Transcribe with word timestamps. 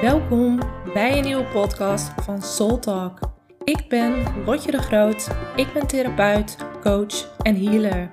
Welkom 0.00 0.58
bij 0.94 1.18
een 1.18 1.24
nieuwe 1.24 1.44
podcast 1.44 2.12
van 2.22 2.42
Soul 2.42 2.78
Talk. 2.78 3.18
Ik 3.64 3.88
ben 3.88 4.24
Lotje 4.46 4.70
de 4.70 4.78
Groot. 4.78 5.28
Ik 5.56 5.72
ben 5.72 5.86
therapeut, 5.86 6.56
coach 6.82 7.36
en 7.42 7.56
healer. 7.64 8.10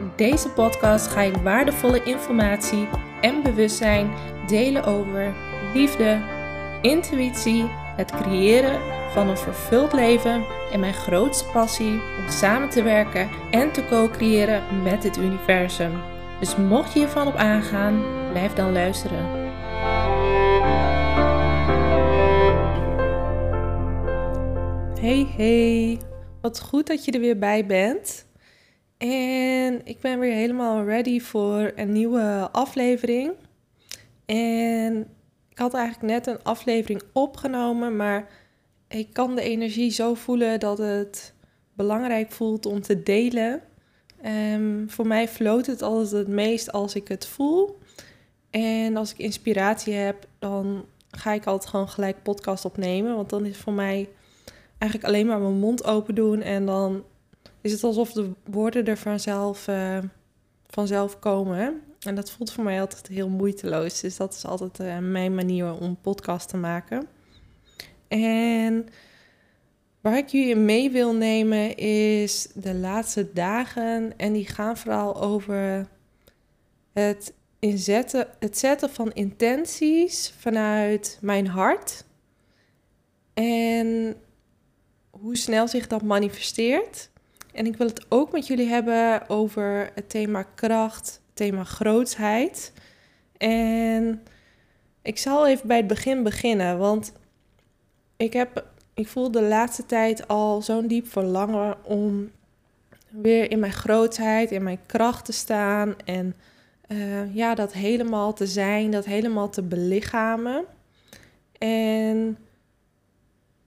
In 0.00 0.12
deze 0.16 0.48
podcast 0.48 1.06
ga 1.06 1.20
ik 1.20 1.36
waardevolle 1.36 2.02
informatie 2.02 2.88
en 3.20 3.42
bewustzijn 3.42 4.10
delen 4.46 4.84
over 4.84 5.34
liefde, 5.74 6.20
intuïtie, 6.82 7.64
het 7.96 8.10
creëren 8.10 8.80
van 9.12 9.28
een 9.28 9.38
vervuld 9.38 9.92
leven 9.92 10.44
en 10.72 10.80
mijn 10.80 10.94
grootste 10.94 11.44
passie 11.52 11.92
om 11.92 12.28
samen 12.28 12.68
te 12.68 12.82
werken 12.82 13.28
en 13.50 13.72
te 13.72 13.84
co-creëren 13.84 14.62
met 14.82 15.02
het 15.02 15.16
universum. 15.16 15.92
Dus 16.40 16.56
mocht 16.56 16.92
je 16.92 16.98
hiervan 16.98 17.26
op 17.26 17.34
aangaan, 17.34 18.02
blijf 18.32 18.52
dan 18.52 18.72
luisteren. 18.72 19.45
Hey 25.06 25.26
hey, 25.36 25.98
wat 26.40 26.60
goed 26.60 26.86
dat 26.86 27.04
je 27.04 27.12
er 27.12 27.20
weer 27.20 27.38
bij 27.38 27.66
bent. 27.66 28.26
En 28.98 29.80
ik 29.84 30.00
ben 30.00 30.18
weer 30.18 30.32
helemaal 30.32 30.84
ready 30.84 31.20
voor 31.20 31.72
een 31.74 31.92
nieuwe 31.92 32.48
aflevering. 32.52 33.32
En 34.24 35.08
ik 35.48 35.58
had 35.58 35.74
eigenlijk 35.74 36.12
net 36.12 36.26
een 36.26 36.42
aflevering 36.42 37.02
opgenomen, 37.12 37.96
maar 37.96 38.28
ik 38.88 39.12
kan 39.12 39.34
de 39.34 39.42
energie 39.42 39.90
zo 39.90 40.14
voelen 40.14 40.60
dat 40.60 40.78
het 40.78 41.34
belangrijk 41.74 42.32
voelt 42.32 42.66
om 42.66 42.80
te 42.80 43.02
delen. 43.02 43.62
Um, 44.52 44.90
voor 44.90 45.06
mij 45.06 45.28
floot 45.28 45.66
het 45.66 45.82
altijd 45.82 46.10
het 46.10 46.28
meest 46.28 46.72
als 46.72 46.94
ik 46.94 47.08
het 47.08 47.26
voel. 47.26 47.78
En 48.50 48.96
als 48.96 49.12
ik 49.12 49.18
inspiratie 49.18 49.94
heb, 49.94 50.26
dan 50.38 50.84
ga 51.10 51.32
ik 51.32 51.46
altijd 51.46 51.70
gewoon 51.70 51.88
gelijk 51.88 52.22
podcast 52.22 52.64
opnemen. 52.64 53.14
Want 53.16 53.30
dan 53.30 53.44
is 53.44 53.56
voor 53.56 53.72
mij 53.72 54.08
eigenlijk 54.78 55.12
alleen 55.12 55.26
maar 55.26 55.40
mijn 55.40 55.58
mond 55.58 55.84
open 55.84 56.14
doen. 56.14 56.42
En 56.42 56.66
dan 56.66 57.04
is 57.60 57.72
het 57.72 57.84
alsof 57.84 58.12
de 58.12 58.30
woorden 58.44 58.86
er 58.86 58.96
vanzelf, 58.96 59.68
uh, 59.68 59.98
vanzelf 60.66 61.18
komen. 61.18 61.80
En 62.00 62.14
dat 62.14 62.30
voelt 62.30 62.52
voor 62.52 62.64
mij 62.64 62.80
altijd 62.80 63.06
heel 63.06 63.28
moeiteloos. 63.28 64.00
Dus 64.00 64.16
dat 64.16 64.34
is 64.34 64.44
altijd 64.44 64.80
uh, 64.80 64.98
mijn 64.98 65.34
manier 65.34 65.80
om 65.80 65.96
podcast 66.00 66.48
te 66.48 66.56
maken. 66.56 67.06
En 68.08 68.88
waar 70.00 70.16
ik 70.16 70.28
jullie 70.28 70.56
mee 70.56 70.90
wil 70.90 71.14
nemen 71.14 71.76
is 71.76 72.48
de 72.54 72.74
laatste 72.74 73.32
dagen. 73.32 74.12
En 74.16 74.32
die 74.32 74.46
gaan 74.46 74.76
vooral 74.76 75.22
over 75.22 75.88
het, 76.92 77.34
inzetten, 77.58 78.28
het 78.38 78.58
zetten 78.58 78.90
van 78.90 79.12
intenties 79.12 80.34
vanuit 80.38 81.18
mijn 81.20 81.46
hart. 81.46 82.04
En 83.34 84.16
hoe 85.26 85.36
snel 85.36 85.68
zich 85.68 85.86
dat 85.86 86.02
manifesteert. 86.02 87.10
En 87.52 87.66
ik 87.66 87.76
wil 87.76 87.86
het 87.86 88.06
ook 88.08 88.32
met 88.32 88.46
jullie 88.46 88.68
hebben 88.68 89.28
over 89.28 89.90
het 89.94 90.10
thema 90.10 90.42
kracht, 90.42 91.06
het 91.06 91.36
thema 91.36 91.64
grootsheid. 91.64 92.72
En 93.36 94.22
ik 95.02 95.18
zal 95.18 95.46
even 95.46 95.66
bij 95.66 95.76
het 95.76 95.86
begin 95.86 96.22
beginnen, 96.22 96.78
want 96.78 97.12
ik, 98.16 98.32
heb, 98.32 98.64
ik 98.94 99.08
voel 99.08 99.30
de 99.30 99.42
laatste 99.42 99.86
tijd 99.86 100.28
al 100.28 100.62
zo'n 100.62 100.86
diep 100.86 101.08
verlangen 101.08 101.84
om 101.84 102.30
weer 103.08 103.50
in 103.50 103.58
mijn 103.58 103.72
grootheid, 103.72 104.50
in 104.50 104.62
mijn 104.62 104.86
kracht 104.86 105.24
te 105.24 105.32
staan 105.32 105.94
en 106.04 106.34
uh, 106.88 107.34
ja, 107.34 107.54
dat 107.54 107.72
helemaal 107.72 108.32
te 108.32 108.46
zijn, 108.46 108.90
dat 108.90 109.04
helemaal 109.04 109.48
te 109.48 109.62
belichamen. 109.62 110.64
En 111.58 112.38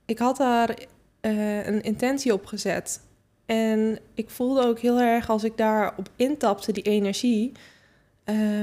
ik 0.04 0.18
had 0.18 0.36
daar 0.36 0.76
uh, 1.20 1.66
een 1.66 1.82
intentie 1.82 2.32
op 2.32 2.46
gezet. 2.46 3.00
En 3.46 3.98
ik 4.14 4.30
voelde 4.30 4.66
ook 4.66 4.78
heel 4.78 5.00
erg 5.00 5.30
als 5.30 5.44
ik 5.44 5.56
daarop 5.56 6.08
intapte, 6.16 6.72
die 6.72 6.82
energie, 6.82 7.52
uh, 8.24 8.62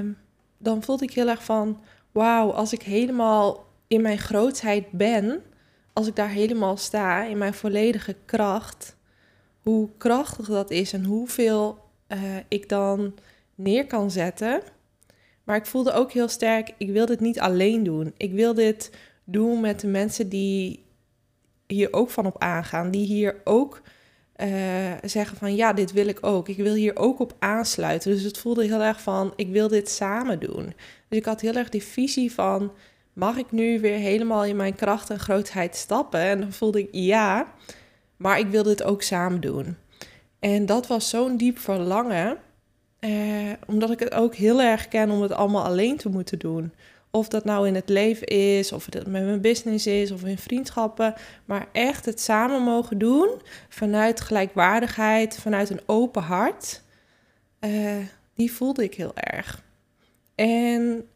dan 0.58 0.84
voelde 0.84 1.04
ik 1.04 1.14
heel 1.14 1.28
erg 1.28 1.44
van, 1.44 1.80
wauw, 2.12 2.52
als 2.52 2.74
ik 2.74 2.82
helemaal 2.82 3.66
in 3.88 4.02
mijn 4.02 4.18
grootheid 4.18 4.92
ben, 4.92 5.42
als 5.94 6.08
ik 6.08 6.16
daar 6.16 6.30
helemaal 6.30 6.78
sta, 6.78 7.24
in 7.24 7.38
mijn 7.38 7.54
volledige 7.54 8.16
kracht, 8.26 8.96
hoe 9.62 9.90
krachtig 9.98 10.48
dat 10.48 10.72
is 10.72 10.94
en 10.94 11.04
hoeveel 11.04 11.80
uh, 12.08 12.20
ik 12.48 12.70
dan 12.70 13.14
neer 13.56 13.88
kan 13.88 14.12
zetten. 14.12 14.62
Maar 15.44 15.56
ik 15.56 15.66
voelde 15.66 15.92
ook 15.92 16.12
heel 16.12 16.28
sterk, 16.28 16.74
ik 16.78 16.90
wil 16.90 17.06
dit 17.06 17.20
niet 17.20 17.40
alleen 17.40 17.84
doen. 17.84 18.14
Ik 18.18 18.32
wil 18.32 18.54
dit 18.54 18.92
doen 19.24 19.62
met 19.62 19.80
de 19.80 19.88
mensen 19.88 20.30
die 20.30 20.86
hier 21.68 21.94
ook 21.94 22.10
van 22.10 22.26
op 22.26 22.40
aangaan, 22.40 22.92
die 22.92 23.06
hier 23.06 23.42
ook 23.44 23.82
uh, 24.38 24.48
zeggen 25.04 25.38
van 25.38 25.56
ja, 25.56 25.74
dit 25.74 25.92
wil 25.92 26.08
ik 26.08 26.26
ook. 26.26 26.48
Ik 26.48 26.58
wil 26.58 26.74
hier 26.74 26.96
ook 26.96 27.20
op 27.20 27.36
aansluiten. 27.40 28.12
Dus 28.12 28.24
het 28.24 28.38
voelde 28.38 28.66
heel 28.66 28.82
erg 28.82 29.02
van 29.02 29.34
ik 29.36 29.50
wil 29.50 29.68
dit 29.68 29.90
samen 29.90 30.40
doen. 30.40 30.74
Dus 31.08 31.20
ik 31.20 31.26
had 31.26 31.42
heel 31.42 31.56
erg 31.56 31.70
die 31.70 31.84
visie 31.84 32.34
van 32.34 32.72
mag 33.14 33.38
ik 33.38 33.52
nu 33.52 33.80
weer 33.80 33.98
helemaal 33.98 34.46
in 34.46 34.56
mijn 34.56 34.76
kracht 34.76 35.10
en 35.10 35.20
grootheid 35.20 35.76
stappen? 35.76 36.20
En 36.20 36.40
dan 36.40 36.52
voelde 36.52 36.80
ik 36.80 36.90
ja, 36.92 37.54
maar 38.18 38.40
ik 38.40 38.48
wil 38.48 38.64
dit 38.64 38.84
ook 38.84 39.02
samen 39.02 39.42
doen. 39.42 39.78
En 40.40 40.66
dat 40.66 40.88
was 40.88 41.10
zo'n 41.10 41.38
diep 41.38 41.60
verlangen, 41.60 42.38
eh, 43.00 43.12
omdat 43.68 43.92
ik 43.92 44.00
het 44.00 44.14
ook 44.14 44.36
heel 44.36 44.62
erg 44.62 44.88
ken 44.88 45.10
om 45.10 45.22
het 45.22 45.32
allemaal 45.32 45.64
alleen 45.64 45.98
te 45.98 46.10
moeten 46.10 46.40
doen. 46.40 46.74
Of 47.12 47.28
dat 47.28 47.46
nou 47.46 47.68
in 47.68 47.76
het 47.76 47.90
leven 47.90 48.28
is, 48.28 48.72
of 48.72 48.86
het 48.86 48.96
met 48.96 49.24
mijn 49.24 49.42
business 49.42 49.88
is, 49.88 50.12
of 50.12 50.24
in 50.24 50.38
vriendschappen. 50.38 51.14
Maar 51.46 51.68
echt 51.72 52.06
het 52.06 52.22
samen 52.22 52.62
mogen 52.62 52.98
doen 52.98 53.42
vanuit 53.70 54.22
gelijkwaardigheid, 54.22 55.38
vanuit 55.38 55.70
een 55.70 55.82
open 55.86 56.22
hart. 56.22 56.82
Uh, 57.60 57.96
die 58.34 58.52
voelde 58.52 58.84
ik 58.84 58.94
heel 58.94 59.16
erg. 59.16 59.64
En 60.36 61.08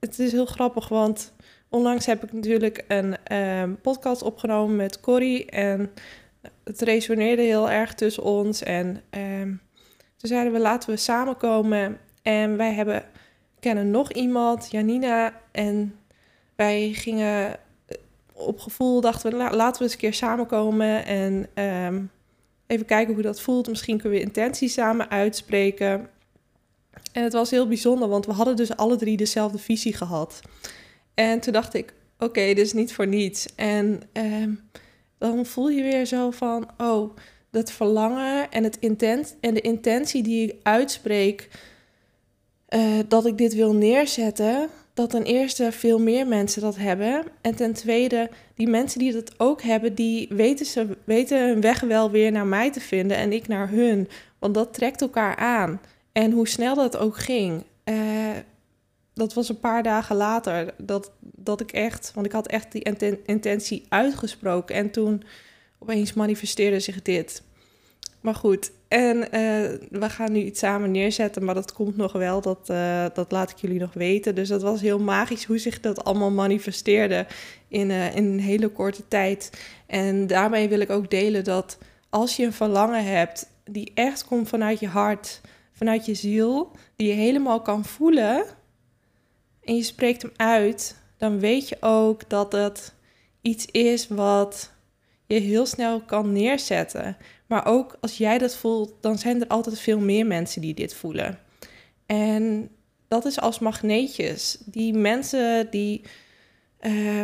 het 0.00 0.18
is 0.18 0.32
heel 0.32 0.46
grappig, 0.46 0.88
want 0.88 1.32
onlangs 1.68 2.06
heb 2.06 2.22
ik 2.22 2.32
natuurlijk 2.32 2.84
een 2.88 3.36
um, 3.36 3.80
podcast 3.80 4.22
opgenomen 4.22 4.76
met 4.76 5.00
Corrie. 5.00 5.46
En 5.46 5.92
het 6.64 6.80
resoneerde 6.80 7.42
heel 7.42 7.70
erg 7.70 7.94
tussen 7.94 8.22
ons. 8.22 8.62
En 8.62 9.02
um, 9.10 9.60
toen 10.16 10.30
zeiden 10.30 10.52
we, 10.52 10.58
laten 10.58 10.90
we 10.90 10.96
samenkomen. 10.96 11.98
En 12.22 12.56
wij 12.56 12.72
hebben 12.72 13.04
kennen 13.62 13.90
nog 13.90 14.12
iemand, 14.12 14.70
Janina. 14.70 15.40
En 15.52 15.98
wij 16.56 16.92
gingen 16.92 17.54
eh, 17.86 17.96
op 18.32 18.60
gevoel, 18.60 19.00
dachten 19.00 19.30
we, 19.30 19.36
laten 19.36 19.78
we 19.78 19.84
eens 19.84 19.92
een 19.92 19.98
keer 19.98 20.14
samenkomen 20.14 21.06
en 21.06 21.46
um, 21.64 22.10
even 22.66 22.86
kijken 22.86 23.14
hoe 23.14 23.22
dat 23.22 23.40
voelt. 23.40 23.68
Misschien 23.68 23.98
kunnen 23.98 24.18
we 24.18 24.24
intenties 24.24 24.72
samen 24.72 25.10
uitspreken. 25.10 26.08
En 27.12 27.22
het 27.22 27.32
was 27.32 27.50
heel 27.50 27.68
bijzonder, 27.68 28.08
want 28.08 28.26
we 28.26 28.32
hadden 28.32 28.56
dus 28.56 28.76
alle 28.76 28.96
drie 28.96 29.16
dezelfde 29.16 29.58
visie 29.58 29.94
gehad. 29.94 30.40
En 31.14 31.40
toen 31.40 31.52
dacht 31.52 31.74
ik, 31.74 31.92
oké, 32.18 32.46
dit 32.46 32.58
is 32.58 32.72
niet 32.72 32.92
voor 32.92 33.06
niets. 33.06 33.54
En 33.54 34.02
um, 34.12 34.60
dan 35.18 35.46
voel 35.46 35.68
je 35.68 35.82
weer 35.82 36.06
zo 36.06 36.30
van, 36.30 36.68
oh, 36.78 37.16
dat 37.50 37.72
verlangen 37.72 38.50
en, 38.50 38.64
het 38.64 38.76
intent, 38.78 39.36
en 39.40 39.54
de 39.54 39.60
intentie 39.60 40.22
die 40.22 40.48
ik 40.48 40.54
uitspreek 40.62 41.48
uh, 42.74 42.98
dat 43.08 43.26
ik 43.26 43.38
dit 43.38 43.54
wil 43.54 43.74
neerzetten, 43.74 44.68
dat 44.94 45.10
ten 45.10 45.22
eerste 45.22 45.72
veel 45.72 45.98
meer 45.98 46.26
mensen 46.26 46.62
dat 46.62 46.76
hebben. 46.76 47.24
En 47.40 47.54
ten 47.54 47.72
tweede, 47.72 48.30
die 48.54 48.68
mensen 48.68 48.98
die 48.98 49.12
dat 49.12 49.40
ook 49.40 49.62
hebben, 49.62 49.94
die 49.94 50.28
weten, 50.30 50.66
ze, 50.66 50.96
weten 51.04 51.48
hun 51.48 51.60
weg 51.60 51.80
wel 51.80 52.10
weer 52.10 52.32
naar 52.32 52.46
mij 52.46 52.72
te 52.72 52.80
vinden 52.80 53.16
en 53.16 53.32
ik 53.32 53.48
naar 53.48 53.68
hun. 53.68 54.08
Want 54.38 54.54
dat 54.54 54.74
trekt 54.74 55.00
elkaar 55.00 55.36
aan. 55.36 55.80
En 56.12 56.32
hoe 56.32 56.48
snel 56.48 56.74
dat 56.74 56.96
ook 56.96 57.16
ging. 57.16 57.64
Uh, 57.84 57.96
dat 59.14 59.34
was 59.34 59.48
een 59.48 59.60
paar 59.60 59.82
dagen 59.82 60.16
later 60.16 60.74
dat, 60.78 61.12
dat 61.20 61.60
ik 61.60 61.72
echt, 61.72 62.12
want 62.14 62.26
ik 62.26 62.32
had 62.32 62.46
echt 62.46 62.72
die 62.72 62.96
intentie 63.24 63.86
uitgesproken. 63.88 64.74
En 64.74 64.90
toen 64.90 65.22
opeens 65.78 66.12
manifesteerde 66.12 66.80
zich 66.80 67.02
dit. 67.02 67.42
Maar 68.20 68.34
goed, 68.34 68.70
en 68.92 69.16
uh, 69.16 69.78
we 70.00 70.10
gaan 70.10 70.32
nu 70.32 70.40
iets 70.40 70.58
samen 70.58 70.90
neerzetten, 70.90 71.44
maar 71.44 71.54
dat 71.54 71.72
komt 71.72 71.96
nog 71.96 72.12
wel, 72.12 72.40
dat, 72.40 72.68
uh, 72.70 73.04
dat 73.14 73.32
laat 73.32 73.50
ik 73.50 73.56
jullie 73.56 73.80
nog 73.80 73.92
weten. 73.92 74.34
Dus 74.34 74.48
dat 74.48 74.62
was 74.62 74.80
heel 74.80 74.98
magisch 74.98 75.44
hoe 75.44 75.58
zich 75.58 75.80
dat 75.80 76.04
allemaal 76.04 76.30
manifesteerde 76.30 77.26
in, 77.68 77.90
uh, 77.90 78.16
in 78.16 78.24
een 78.24 78.40
hele 78.40 78.68
korte 78.68 79.08
tijd. 79.08 79.50
En 79.86 80.26
daarmee 80.26 80.68
wil 80.68 80.80
ik 80.80 80.90
ook 80.90 81.10
delen 81.10 81.44
dat 81.44 81.78
als 82.10 82.36
je 82.36 82.44
een 82.44 82.52
verlangen 82.52 83.04
hebt 83.04 83.46
die 83.64 83.92
echt 83.94 84.24
komt 84.24 84.48
vanuit 84.48 84.80
je 84.80 84.88
hart, 84.88 85.40
vanuit 85.72 86.06
je 86.06 86.14
ziel, 86.14 86.70
die 86.96 87.08
je 87.08 87.14
helemaal 87.14 87.60
kan 87.60 87.84
voelen 87.84 88.44
en 89.64 89.76
je 89.76 89.82
spreekt 89.82 90.22
hem 90.22 90.32
uit, 90.36 90.96
dan 91.18 91.40
weet 91.40 91.68
je 91.68 91.76
ook 91.80 92.28
dat 92.28 92.52
het 92.52 92.94
iets 93.40 93.66
is 93.66 94.08
wat 94.08 94.72
je 95.26 95.38
heel 95.38 95.66
snel 95.66 96.00
kan 96.00 96.32
neerzetten. 96.32 97.16
Maar 97.52 97.66
ook 97.66 97.96
als 98.00 98.16
jij 98.16 98.38
dat 98.38 98.56
voelt, 98.56 98.94
dan 99.00 99.18
zijn 99.18 99.40
er 99.40 99.46
altijd 99.46 99.78
veel 99.78 99.98
meer 99.98 100.26
mensen 100.26 100.60
die 100.60 100.74
dit 100.74 100.94
voelen. 100.94 101.38
En 102.06 102.70
dat 103.08 103.24
is 103.24 103.40
als 103.40 103.58
magneetjes. 103.58 104.58
Die 104.64 104.94
mensen 104.94 105.70
die 105.70 106.02
uh, 106.80 107.22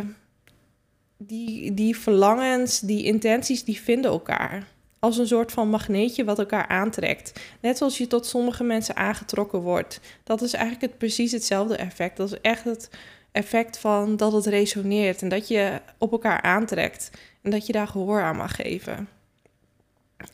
die, 1.17 1.73
die 1.73 1.97
verlangens, 1.97 2.79
die 2.79 3.03
intenties, 3.03 3.63
die 3.63 3.79
vinden 3.81 4.11
elkaar. 4.11 4.67
Als 4.99 5.17
een 5.17 5.27
soort 5.27 5.51
van 5.51 5.69
magneetje 5.69 6.23
wat 6.23 6.39
elkaar 6.39 6.67
aantrekt. 6.67 7.39
Net 7.61 7.77
zoals 7.77 7.97
je 7.97 8.07
tot 8.07 8.25
sommige 8.25 8.63
mensen 8.63 8.95
aangetrokken 8.95 9.59
wordt. 9.59 9.99
Dat 10.23 10.41
is 10.41 10.53
eigenlijk 10.53 10.85
het, 10.85 10.97
precies 10.97 11.31
hetzelfde 11.31 11.75
effect. 11.75 12.17
Dat 12.17 12.31
is 12.31 12.41
echt 12.41 12.63
het 12.63 12.89
effect 13.31 13.77
van 13.77 14.17
dat 14.17 14.33
het 14.33 14.45
resoneert 14.45 15.21
en 15.21 15.29
dat 15.29 15.47
je 15.47 15.81
op 15.97 16.11
elkaar 16.11 16.41
aantrekt. 16.41 17.11
En 17.41 17.51
dat 17.51 17.65
je 17.65 17.73
daar 17.73 17.87
gehoor 17.87 18.21
aan 18.21 18.37
mag 18.37 18.55
geven. 18.55 19.18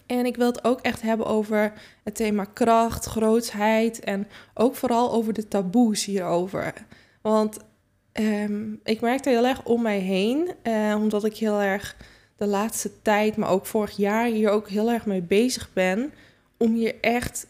En 0.05 0.25
ik 0.25 0.35
wil 0.35 0.47
het 0.47 0.63
ook 0.63 0.81
echt 0.81 1.01
hebben 1.01 1.25
over 1.25 1.73
het 2.03 2.15
thema 2.15 2.43
kracht, 2.43 3.05
grootsheid 3.05 3.99
en 3.99 4.27
ook 4.53 4.75
vooral 4.75 5.11
over 5.11 5.33
de 5.33 5.47
taboes 5.47 6.05
hierover. 6.05 6.73
Want 7.21 7.57
um, 8.13 8.79
ik 8.83 9.01
merkte 9.01 9.29
heel 9.29 9.45
erg 9.45 9.63
om 9.63 9.81
mij 9.81 9.99
heen, 9.99 10.51
uh, 10.63 10.95
omdat 10.97 11.23
ik 11.23 11.37
heel 11.37 11.61
erg 11.61 11.95
de 12.35 12.45
laatste 12.45 13.01
tijd, 13.01 13.37
maar 13.37 13.49
ook 13.49 13.65
vorig 13.65 13.97
jaar 13.97 14.25
hier 14.25 14.49
ook 14.49 14.69
heel 14.69 14.91
erg 14.91 15.05
mee 15.05 15.21
bezig 15.21 15.69
ben. 15.73 16.13
Om 16.57 16.73
hier 16.73 16.95
echt 17.01 17.47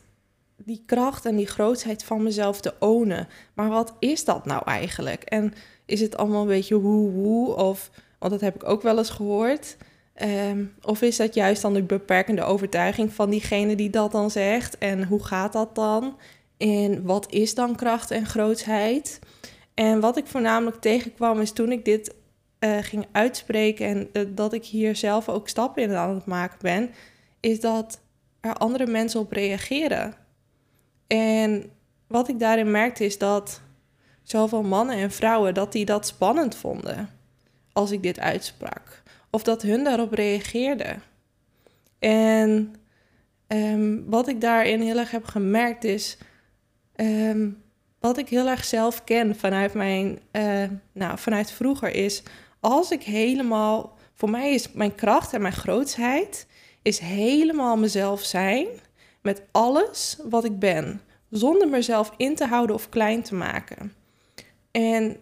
die 0.57 0.83
kracht 0.85 1.25
en 1.25 1.35
die 1.35 1.47
grootheid 1.47 2.03
van 2.03 2.23
mezelf 2.23 2.61
te 2.61 2.73
ownen. 2.79 3.27
Maar 3.53 3.69
wat 3.69 3.93
is 3.99 4.25
dat 4.25 4.45
nou 4.45 4.61
eigenlijk? 4.65 5.23
En 5.23 5.53
is 5.85 6.01
het 6.01 6.17
allemaal 6.17 6.41
een 6.41 6.47
beetje 6.47 6.79
woe-woe? 6.79 7.55
Of, 7.55 7.91
want 8.19 8.31
dat 8.31 8.41
heb 8.41 8.55
ik 8.55 8.63
ook 8.63 8.81
wel 8.81 8.97
eens 8.97 9.09
gehoord. 9.09 9.77
Um, 10.23 10.73
of 10.81 11.01
is 11.01 11.17
dat 11.17 11.33
juist 11.33 11.61
dan 11.61 11.73
de 11.73 11.83
beperkende 11.83 12.43
overtuiging 12.43 13.13
van 13.13 13.29
diegene 13.29 13.75
die 13.75 13.89
dat 13.89 14.11
dan 14.11 14.31
zegt? 14.31 14.77
En 14.77 15.03
hoe 15.03 15.23
gaat 15.23 15.53
dat 15.53 15.75
dan? 15.75 16.17
En 16.57 17.03
wat 17.05 17.31
is 17.31 17.55
dan 17.55 17.75
kracht 17.75 18.11
en 18.11 18.25
grootheid? 18.25 19.19
En 19.73 19.99
wat 19.99 20.17
ik 20.17 20.27
voornamelijk 20.27 20.81
tegenkwam 20.81 21.39
is 21.39 21.51
toen 21.51 21.71
ik 21.71 21.85
dit 21.85 22.15
uh, 22.59 22.77
ging 22.81 23.05
uitspreken 23.11 23.87
en 23.87 24.09
uh, 24.13 24.35
dat 24.35 24.53
ik 24.53 24.65
hier 24.65 24.95
zelf 24.95 25.29
ook 25.29 25.47
stappen 25.47 25.83
in 25.83 25.95
aan 25.95 26.15
het 26.15 26.25
maken 26.25 26.57
ben, 26.61 26.89
is 27.39 27.59
dat 27.59 27.99
er 28.41 28.53
andere 28.53 28.85
mensen 28.85 29.19
op 29.19 29.31
reageren. 29.31 30.13
En 31.07 31.71
wat 32.07 32.27
ik 32.27 32.39
daarin 32.39 32.71
merkte 32.71 33.05
is 33.05 33.17
dat 33.17 33.61
zowel 34.23 34.63
mannen 34.63 34.95
en 34.95 35.11
vrouwen 35.11 35.53
dat 35.53 35.71
die 35.71 35.85
dat 35.85 36.07
spannend 36.07 36.55
vonden 36.55 37.09
als 37.73 37.91
ik 37.91 38.03
dit 38.03 38.19
uitsprak. 38.19 39.03
Of 39.35 39.43
dat 39.43 39.61
hun 39.61 39.83
daarop 39.83 40.13
reageerden. 40.13 41.03
En 41.99 42.75
um, 43.47 44.09
wat 44.09 44.27
ik 44.27 44.41
daarin 44.41 44.81
heel 44.81 44.97
erg 44.97 45.11
heb 45.11 45.25
gemerkt 45.25 45.83
is 45.83 46.17
um, 46.95 47.63
wat 47.99 48.17
ik 48.17 48.29
heel 48.29 48.47
erg 48.47 48.63
zelf 48.63 49.03
ken 49.03 49.35
vanuit 49.35 49.73
mijn, 49.73 50.19
uh, 50.31 50.63
nou, 50.91 51.17
vanuit 51.17 51.51
vroeger 51.51 51.95
is, 51.95 52.23
als 52.59 52.91
ik 52.91 53.03
helemaal, 53.03 53.97
voor 54.13 54.29
mij 54.29 54.53
is 54.53 54.71
mijn 54.71 54.95
kracht 54.95 55.33
en 55.33 55.41
mijn 55.41 55.53
grootsheid, 55.53 56.47
is 56.81 56.99
helemaal 56.99 57.77
mezelf 57.77 58.21
zijn 58.21 58.67
met 59.21 59.41
alles 59.51 60.17
wat 60.29 60.43
ik 60.43 60.59
ben, 60.59 61.01
zonder 61.29 61.67
mezelf 61.67 62.13
in 62.17 62.35
te 62.35 62.45
houden 62.45 62.75
of 62.75 62.89
klein 62.89 63.21
te 63.21 63.35
maken. 63.35 63.93
En 64.71 65.17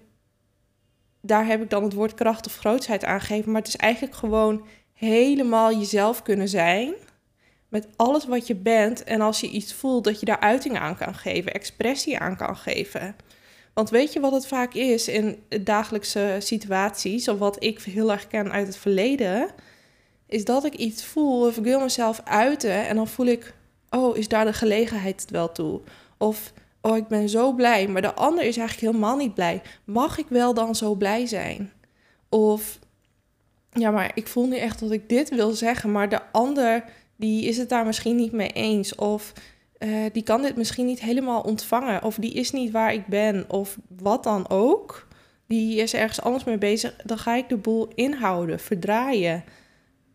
daar 1.26 1.46
heb 1.46 1.62
ik 1.62 1.70
dan 1.70 1.84
het 1.84 1.94
woord 1.94 2.14
kracht 2.14 2.46
of 2.46 2.56
grootsheid 2.56 3.04
aangegeven, 3.04 3.52
maar 3.52 3.62
het 3.62 3.70
is 3.70 3.76
eigenlijk 3.76 4.16
gewoon 4.16 4.66
helemaal 4.94 5.74
jezelf 5.78 6.22
kunnen 6.22 6.50
zijn 6.50 6.94
met 7.70 7.88
alles 7.96 8.26
wat 8.26 8.48
je 8.48 8.56
bent. 8.56 9.04
En 9.04 9.22
als 9.22 9.40
je 9.40 9.50
iets 9.50 9.74
voelt, 9.74 10.04
dat 10.04 10.20
je 10.20 10.26
daar 10.26 10.40
uiting 10.40 10.78
aan 10.78 10.98
kan 10.98 11.16
geven, 11.16 11.54
expressie 11.54 12.20
aan 12.20 12.38
kan 12.38 12.58
geven. 12.58 13.16
Want 13.74 13.90
weet 13.90 14.14
je 14.14 14.20
wat 14.20 14.32
het 14.32 14.48
vaak 14.48 14.74
is 14.74 15.08
in 15.08 15.44
dagelijkse 15.64 16.36
situaties, 16.40 17.28
of 17.28 17.40
wat 17.40 17.64
ik 17.64 17.82
heel 17.82 18.12
erg 18.12 18.28
ken 18.28 18.52
uit 18.52 18.68
het 18.68 18.78
verleden, 18.78 19.50
is 20.28 20.46
dat 20.46 20.66
ik 20.66 20.74
iets 20.74 21.06
voel 21.06 21.48
of 21.48 21.58
ik 21.58 21.64
wil 21.64 21.80
mezelf 21.80 22.22
uiten 22.24 22.88
en 22.88 22.96
dan 22.96 23.08
voel 23.08 23.26
ik, 23.26 23.54
oh, 23.90 24.18
is 24.18 24.28
daar 24.28 24.46
de 24.46 24.54
gelegenheid 24.54 25.26
wel 25.30 25.52
toe? 25.52 25.82
Of, 26.18 26.54
oh, 26.84 26.98
ik 26.98 27.08
ben 27.08 27.30
zo 27.30 27.54
blij, 27.54 27.88
maar 27.88 28.02
de 28.02 28.14
ander 28.14 28.44
is 28.44 28.58
eigenlijk 28.58 28.92
helemaal 28.92 29.18
niet 29.18 29.34
blij. 29.34 29.62
Mag 29.84 30.18
ik 30.18 30.26
wel 30.30 30.54
dan 30.54 30.76
zo 30.76 30.96
blij 30.96 31.26
zijn? 31.26 31.72
Of, 32.30 32.80
ja, 33.72 33.92
maar 33.92 34.12
ik 34.14 34.28
voel 34.28 34.48
nu 34.48 34.58
echt 34.58 34.80
dat 34.80 34.92
ik 34.92 35.10
dit 35.10 35.30
wil 35.30 35.52
zeggen, 35.52 35.92
maar 35.92 36.10
de 36.10 36.22
ander 36.32 36.84
die 37.16 37.46
is 37.46 37.58
het 37.58 37.70
daar 37.70 37.86
misschien 37.86 38.16
niet 38.16 38.32
mee 38.32 38.52
eens. 38.52 38.96
Of 38.96 39.34
uh, 39.80 40.06
die 40.12 40.24
kan 40.24 40.42
dit 40.42 40.56
misschien 40.56 40.86
niet 40.86 41.02
helemaal 41.02 41.42
ontvangen. 41.42 42.04
Of 42.04 42.16
die 42.16 42.34
is 42.34 42.52
niet 42.52 42.72
waar 42.72 42.94
ik 42.94 43.08
ben. 43.08 43.46
Of 43.50 43.78
wat 43.98 44.24
dan 44.24 44.50
ook. 44.50 45.08
Die 45.48 45.78
is 45.78 45.94
ergens 45.94 46.22
anders 46.22 46.44
mee 46.44 46.58
bezig. 46.58 46.96
Dan 46.96 47.18
ga 47.18 47.36
ik 47.36 47.50
de 47.50 47.58
boel 47.58 47.88
inhouden, 47.96 48.60
verdraaien. 48.60 49.44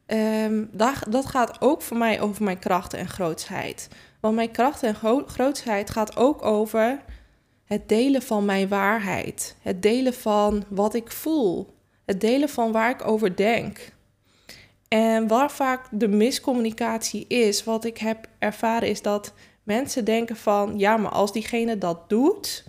Um, 0.06 0.68
dat, 0.72 0.94
dat 1.08 1.26
gaat 1.26 1.60
ook 1.60 1.82
voor 1.82 1.96
mij 1.96 2.20
over 2.20 2.44
mijn 2.44 2.58
krachten 2.58 2.98
en 2.98 3.08
grootsheid. 3.08 3.88
Want 4.20 4.34
mijn 4.34 4.50
kracht 4.50 4.82
en 4.82 4.94
gro 4.94 5.22
grootsheid 5.26 5.90
gaat 5.90 6.16
ook 6.16 6.42
over 6.42 7.00
het 7.64 7.88
delen 7.88 8.22
van 8.22 8.44
mijn 8.44 8.68
waarheid. 8.68 9.56
Het 9.62 9.82
delen 9.82 10.14
van 10.14 10.64
wat 10.68 10.94
ik 10.94 11.10
voel. 11.10 11.76
Het 12.04 12.20
delen 12.20 12.48
van 12.48 12.72
waar 12.72 12.90
ik 12.90 13.06
over 13.06 13.36
denk. 13.36 13.92
En 14.88 15.26
waar 15.26 15.50
vaak 15.50 15.86
de 15.90 16.08
miscommunicatie 16.08 17.26
is, 17.26 17.64
wat 17.64 17.84
ik 17.84 17.98
heb 17.98 18.28
ervaren, 18.38 18.88
is 18.88 19.02
dat 19.02 19.32
mensen 19.62 20.04
denken 20.04 20.36
van 20.36 20.78
ja, 20.78 20.96
maar 20.96 21.10
als 21.10 21.32
diegene 21.32 21.78
dat 21.78 22.08
doet, 22.08 22.64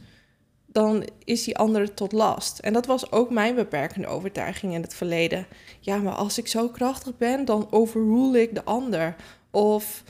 dan 0.66 1.08
is 1.24 1.44
die 1.44 1.58
andere 1.58 1.94
tot 1.94 2.12
last. 2.12 2.60
En 2.60 2.74
dat 2.74 2.86
was 2.86 3.12
ook 3.12 3.30
mijn 3.30 3.56
beperkende 3.56 4.08
overtuiging 4.08 4.74
in 4.74 4.82
het 4.82 4.94
verleden. 4.94 5.48
Ja, 5.80 5.98
maar 5.98 6.14
als 6.14 6.38
ik 6.38 6.48
zo 6.48 6.70
krachtig 6.70 7.18
ben, 7.18 7.46
dan 7.46 7.68
overrule 7.72 8.42
ik 8.42 8.56
de 8.56 8.64
ander. 8.64 9.16
Of 9.52 10.04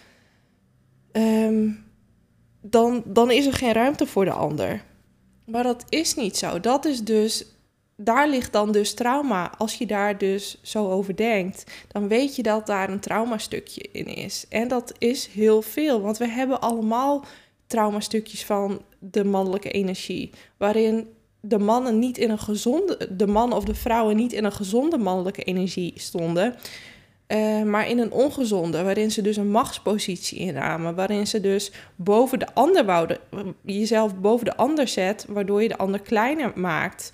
um, 1.19 1.85
dan, 2.61 3.03
dan 3.05 3.31
is 3.31 3.45
er 3.45 3.53
geen 3.53 3.73
ruimte 3.73 4.05
voor 4.05 4.25
de 4.25 4.31
ander. 4.31 4.83
Maar 5.45 5.63
dat 5.63 5.85
is 5.89 6.15
niet 6.15 6.37
zo. 6.37 6.59
Dat 6.59 6.85
is 6.85 7.03
dus 7.03 7.45
daar 8.01 8.29
ligt 8.29 8.53
dan 8.53 8.71
dus 8.71 8.93
trauma. 8.93 9.51
Als 9.57 9.75
je 9.75 9.85
daar 9.85 10.17
dus 10.17 10.59
zo 10.61 10.89
over 10.89 11.15
denkt, 11.15 11.63
dan 11.87 12.07
weet 12.07 12.35
je 12.35 12.43
dat 12.43 12.65
daar 12.65 12.89
een 12.89 12.99
traumastukje 12.99 13.89
in 13.91 14.05
is. 14.05 14.45
En 14.49 14.67
dat 14.67 14.93
is 14.97 15.27
heel 15.27 15.61
veel, 15.61 16.01
want 16.01 16.17
we 16.17 16.27
hebben 16.27 16.61
allemaal 16.61 17.25
traumastukjes 17.67 18.45
van 18.45 18.81
de 18.99 19.23
mannelijke 19.23 19.71
energie, 19.71 20.29
waarin 20.57 21.07
de 21.41 21.59
mannen 21.59 21.99
niet 21.99 22.17
in 22.17 22.29
een 22.29 22.39
gezonde, 22.39 23.15
de 23.15 23.27
mannen 23.27 23.57
of 23.57 23.63
de 23.63 23.75
vrouwen 23.75 24.15
niet 24.15 24.33
in 24.33 24.43
een 24.43 24.51
gezonde 24.51 24.97
mannelijke 24.97 25.43
energie 25.43 25.93
stonden, 25.95 26.55
uh, 27.31 27.63
maar 27.63 27.87
in 27.87 27.99
een 27.99 28.11
ongezonde, 28.11 28.83
waarin 28.83 29.11
ze 29.11 29.21
dus 29.21 29.37
een 29.37 29.51
machtspositie 29.51 30.39
innamen, 30.39 30.95
waarin 30.95 31.27
ze 31.27 31.41
dus 31.41 31.71
boven 31.95 32.39
de 32.39 32.53
ander 32.53 32.85
wouden, 32.85 33.17
jezelf 33.61 34.15
boven 34.15 34.45
de 34.45 34.55
ander 34.55 34.87
zet, 34.87 35.25
waardoor 35.29 35.61
je 35.61 35.67
de 35.67 35.77
ander 35.77 36.01
kleiner 36.01 36.51
maakt 36.55 37.09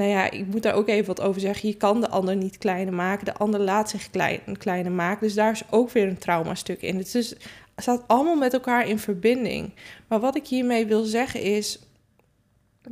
nou 0.00 0.12
ja, 0.12 0.30
ik 0.30 0.46
moet 0.46 0.62
daar 0.62 0.74
ook 0.74 0.88
even 0.88 1.06
wat 1.06 1.20
over 1.20 1.40
zeggen. 1.40 1.68
Je 1.68 1.74
kan 1.74 2.00
de 2.00 2.08
ander 2.08 2.36
niet 2.36 2.58
kleiner 2.58 2.94
maken. 2.94 3.24
De 3.24 3.34
ander 3.34 3.60
laat 3.60 3.90
zich 3.90 4.10
klein, 4.10 4.40
kleiner 4.58 4.92
maken. 4.92 5.26
Dus 5.26 5.34
daar 5.34 5.52
is 5.52 5.62
ook 5.70 5.90
weer 5.90 6.08
een 6.08 6.18
traumastuk 6.18 6.82
in. 6.82 6.96
Het, 6.96 7.14
is, 7.14 7.34
staat 7.76 8.04
allemaal 8.06 8.36
met 8.36 8.52
elkaar 8.52 8.88
in 8.88 8.98
verbinding. 8.98 9.74
Maar 10.08 10.20
wat 10.20 10.36
ik 10.36 10.46
hiermee 10.46 10.86
wil 10.86 11.02
zeggen 11.02 11.42
is... 11.42 11.78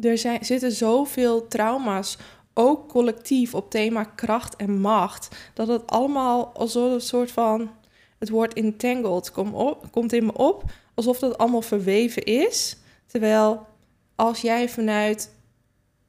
Er 0.00 0.19
zijn, 0.19 0.45
zitten 0.45 0.73
zoveel 0.73 1.47
trauma's, 1.47 2.19
ook 2.59 2.88
collectief, 2.88 3.55
op 3.55 3.71
thema 3.71 4.05
kracht 4.05 4.57
en 4.57 4.81
macht... 4.81 5.37
dat 5.55 5.69
het 5.69 5.87
allemaal 5.87 6.53
als 6.55 6.75
een 6.75 7.00
soort 7.00 7.31
van... 7.31 7.71
Het 8.19 8.29
woord 8.29 8.53
entangled 8.53 9.31
komt, 9.31 9.55
op, 9.55 9.87
komt 9.91 10.12
in 10.12 10.27
me 10.27 10.33
op... 10.33 10.65
alsof 10.95 11.19
dat 11.19 11.38
allemaal 11.38 11.62
verweven 11.62 12.23
is. 12.23 12.77
Terwijl 13.07 13.67
als 14.15 14.41
jij 14.41 14.69
vanuit... 14.69 15.35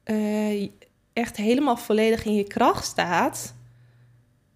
Uh, 0.04 0.68
echt 1.12 1.36
helemaal 1.36 1.76
volledig 1.76 2.24
in 2.24 2.34
je 2.34 2.44
kracht 2.44 2.84
staat, 2.84 3.54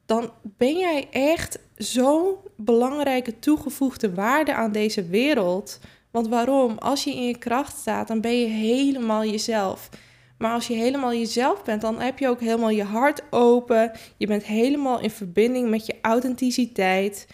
dan 0.07 0.31
ben 0.43 0.79
jij 0.79 1.09
echt 1.11 1.59
zo'n 1.77 2.35
belangrijke 2.57 3.39
toegevoegde 3.39 4.15
waarde 4.15 4.55
aan 4.55 4.73
deze 4.73 5.07
wereld. 5.07 5.79
Want 6.11 6.29
waarom? 6.29 6.79
Als 6.79 7.05
je 7.05 7.15
in 7.15 7.27
je 7.27 7.39
kracht 7.39 7.77
staat, 7.77 8.09
dan 8.09 8.21
ben 8.21 8.41
je 8.41 8.47
helemaal 8.47 9.25
jezelf. 9.25 9.89
Maar 10.39 10.53
als 10.53 10.67
je 10.67 10.75
helemaal 10.75 11.13
jezelf 11.15 11.65
bent, 11.65 11.81
dan 11.81 12.01
heb 12.01 12.19
je 12.19 12.29
ook 12.29 12.41
helemaal 12.41 12.71
je 12.71 12.85
hart 12.85 13.23
open. 13.31 13.93
Je 14.17 14.27
bent 14.27 14.45
helemaal 14.45 15.01
in 15.01 15.11
verbinding 15.11 15.71
met 15.71 15.87
je 15.87 15.95
authenticiteit. 16.03 17.27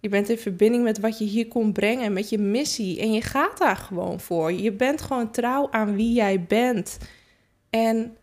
Je 0.00 0.08
bent 0.08 0.28
in 0.28 0.38
verbinding 0.38 0.84
met 0.84 1.00
wat 1.00 1.18
je 1.18 1.24
hier 1.24 1.48
komt 1.48 1.72
brengen, 1.72 2.12
met 2.12 2.28
je 2.28 2.38
missie. 2.38 3.00
En 3.00 3.12
je 3.12 3.22
gaat 3.22 3.58
daar 3.58 3.76
gewoon 3.76 4.20
voor. 4.20 4.52
Je 4.52 4.72
bent 4.72 5.00
gewoon 5.00 5.30
trouw 5.30 5.68
aan 5.70 5.94
wie 5.94 6.12
jij 6.12 6.44
bent. 6.44 6.98
En 7.70 8.16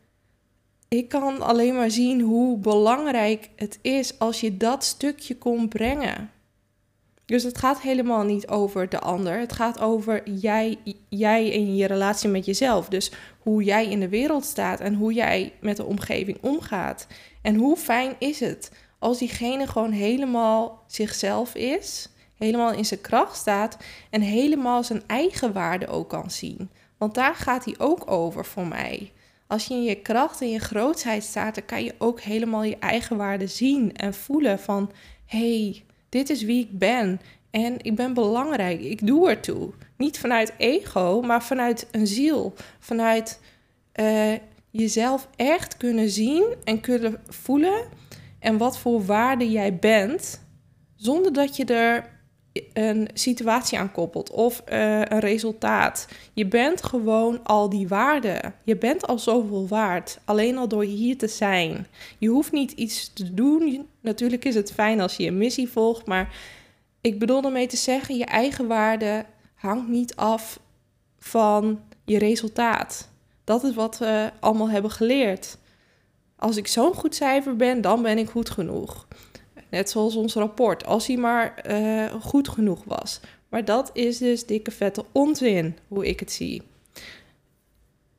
ik 0.87 1.09
kan 1.09 1.41
alleen 1.41 1.75
maar 1.75 1.91
zien 1.91 2.21
hoe 2.21 2.57
belangrijk 2.57 3.49
het 3.55 3.79
is 3.81 4.19
als 4.19 4.39
je 4.39 4.57
dat 4.57 4.83
stukje 4.83 5.37
komt 5.37 5.69
brengen. 5.69 6.31
Dus 7.33 7.43
het 7.43 7.57
gaat 7.57 7.81
helemaal 7.81 8.23
niet 8.23 8.47
over 8.47 8.89
de 8.89 8.99
ander. 8.99 9.39
Het 9.39 9.53
gaat 9.53 9.79
over 9.79 10.29
jij, 10.29 10.77
jij 11.09 11.53
en 11.53 11.75
je 11.75 11.87
relatie 11.87 12.29
met 12.29 12.45
jezelf. 12.45 12.87
Dus 12.87 13.11
hoe 13.39 13.63
jij 13.63 13.87
in 13.87 13.99
de 13.99 14.09
wereld 14.09 14.45
staat 14.45 14.79
en 14.79 14.93
hoe 14.93 15.13
jij 15.13 15.53
met 15.61 15.77
de 15.77 15.85
omgeving 15.85 16.37
omgaat. 16.41 17.07
En 17.41 17.55
hoe 17.55 17.77
fijn 17.77 18.15
is 18.19 18.39
het 18.39 18.71
als 18.99 19.17
diegene 19.17 19.67
gewoon 19.67 19.91
helemaal 19.91 20.83
zichzelf 20.87 21.55
is, 21.55 22.09
helemaal 22.37 22.73
in 22.73 22.85
zijn 22.85 23.01
kracht 23.01 23.35
staat 23.35 23.77
en 24.09 24.21
helemaal 24.21 24.83
zijn 24.83 25.03
eigen 25.07 25.53
waarde 25.53 25.87
ook 25.87 26.09
kan 26.09 26.31
zien. 26.31 26.69
Want 26.97 27.15
daar 27.15 27.35
gaat 27.35 27.65
hij 27.65 27.75
ook 27.77 28.11
over 28.11 28.45
voor 28.45 28.67
mij. 28.67 29.11
Als 29.47 29.65
je 29.65 29.73
in 29.73 29.83
je 29.83 30.01
kracht 30.01 30.41
en 30.41 30.49
je 30.49 30.59
grootheid 30.59 31.23
staat, 31.23 31.55
dan 31.55 31.65
kan 31.65 31.83
je 31.83 31.95
ook 31.97 32.21
helemaal 32.21 32.63
je 32.63 32.77
eigen 32.77 33.17
waarde 33.17 33.47
zien 33.47 33.95
en 33.95 34.13
voelen 34.13 34.59
van 34.59 34.91
hey, 35.25 35.83
dit 36.13 36.29
is 36.29 36.43
wie 36.43 36.63
ik 36.63 36.77
ben 36.77 37.21
en 37.51 37.75
ik 37.81 37.95
ben 37.95 38.13
belangrijk, 38.13 38.81
ik 38.81 39.07
doe 39.07 39.29
ertoe. 39.29 39.69
Niet 39.97 40.19
vanuit 40.19 40.53
ego, 40.57 41.21
maar 41.21 41.43
vanuit 41.43 41.87
een 41.91 42.07
ziel, 42.07 42.53
vanuit 42.79 43.39
uh, 43.99 44.33
jezelf 44.69 45.27
echt 45.35 45.77
kunnen 45.77 46.09
zien 46.09 46.55
en 46.63 46.79
kunnen 46.79 47.21
voelen 47.27 47.83
en 48.39 48.57
wat 48.57 48.77
voor 48.77 49.05
waarde 49.05 49.51
jij 49.51 49.75
bent, 49.75 50.41
zonder 50.95 51.33
dat 51.33 51.55
je 51.55 51.65
er 51.65 52.09
een 52.73 53.09
situatie 53.13 53.79
aan 53.79 53.91
koppelt 53.91 54.31
of 54.31 54.63
uh, 54.71 54.99
een 54.99 55.19
resultaat. 55.19 56.07
Je 56.33 56.45
bent 56.45 56.83
gewoon 56.83 57.43
al 57.43 57.69
die 57.69 57.87
waarde. 57.87 58.41
Je 58.63 58.77
bent 58.77 59.07
al 59.07 59.19
zoveel 59.19 59.67
waard, 59.67 60.19
alleen 60.25 60.57
al 60.57 60.67
door 60.67 60.83
hier 60.83 61.17
te 61.17 61.27
zijn. 61.27 61.87
Je 62.17 62.27
hoeft 62.27 62.51
niet 62.51 62.71
iets 62.71 63.13
te 63.13 63.33
doen. 63.33 63.87
Natuurlijk 64.01 64.45
is 64.45 64.55
het 64.55 64.71
fijn 64.71 65.01
als 65.01 65.15
je 65.15 65.27
een 65.27 65.37
missie 65.37 65.69
volgt, 65.69 66.05
maar 66.05 66.35
ik 67.01 67.19
bedoel 67.19 67.43
ermee 67.43 67.67
te 67.67 67.77
zeggen, 67.77 68.17
je 68.17 68.25
eigen 68.25 68.67
waarde 68.67 69.25
hangt 69.55 69.87
niet 69.87 70.15
af 70.15 70.59
van 71.19 71.79
je 72.05 72.17
resultaat. 72.17 73.09
Dat 73.43 73.63
is 73.63 73.73
wat 73.73 73.97
we 73.97 74.31
allemaal 74.39 74.69
hebben 74.69 74.91
geleerd. 74.91 75.57
Als 76.35 76.57
ik 76.57 76.67
zo'n 76.67 76.93
goed 76.93 77.15
cijfer 77.15 77.55
ben, 77.55 77.81
dan 77.81 78.01
ben 78.01 78.17
ik 78.17 78.29
goed 78.29 78.49
genoeg. 78.49 79.07
Net 79.73 79.89
zoals 79.89 80.15
ons 80.15 80.33
rapport, 80.33 80.85
als 80.85 81.07
hij 81.07 81.17
maar 81.17 81.63
uh, 81.69 82.13
goed 82.21 82.49
genoeg 82.49 82.83
was. 82.83 83.19
Maar 83.49 83.65
dat 83.65 83.89
is 83.93 84.17
dus 84.17 84.45
dikke 84.45 84.71
vette 84.71 85.05
onzin, 85.11 85.77
hoe 85.87 86.07
ik 86.07 86.19
het 86.19 86.31
zie. 86.31 86.61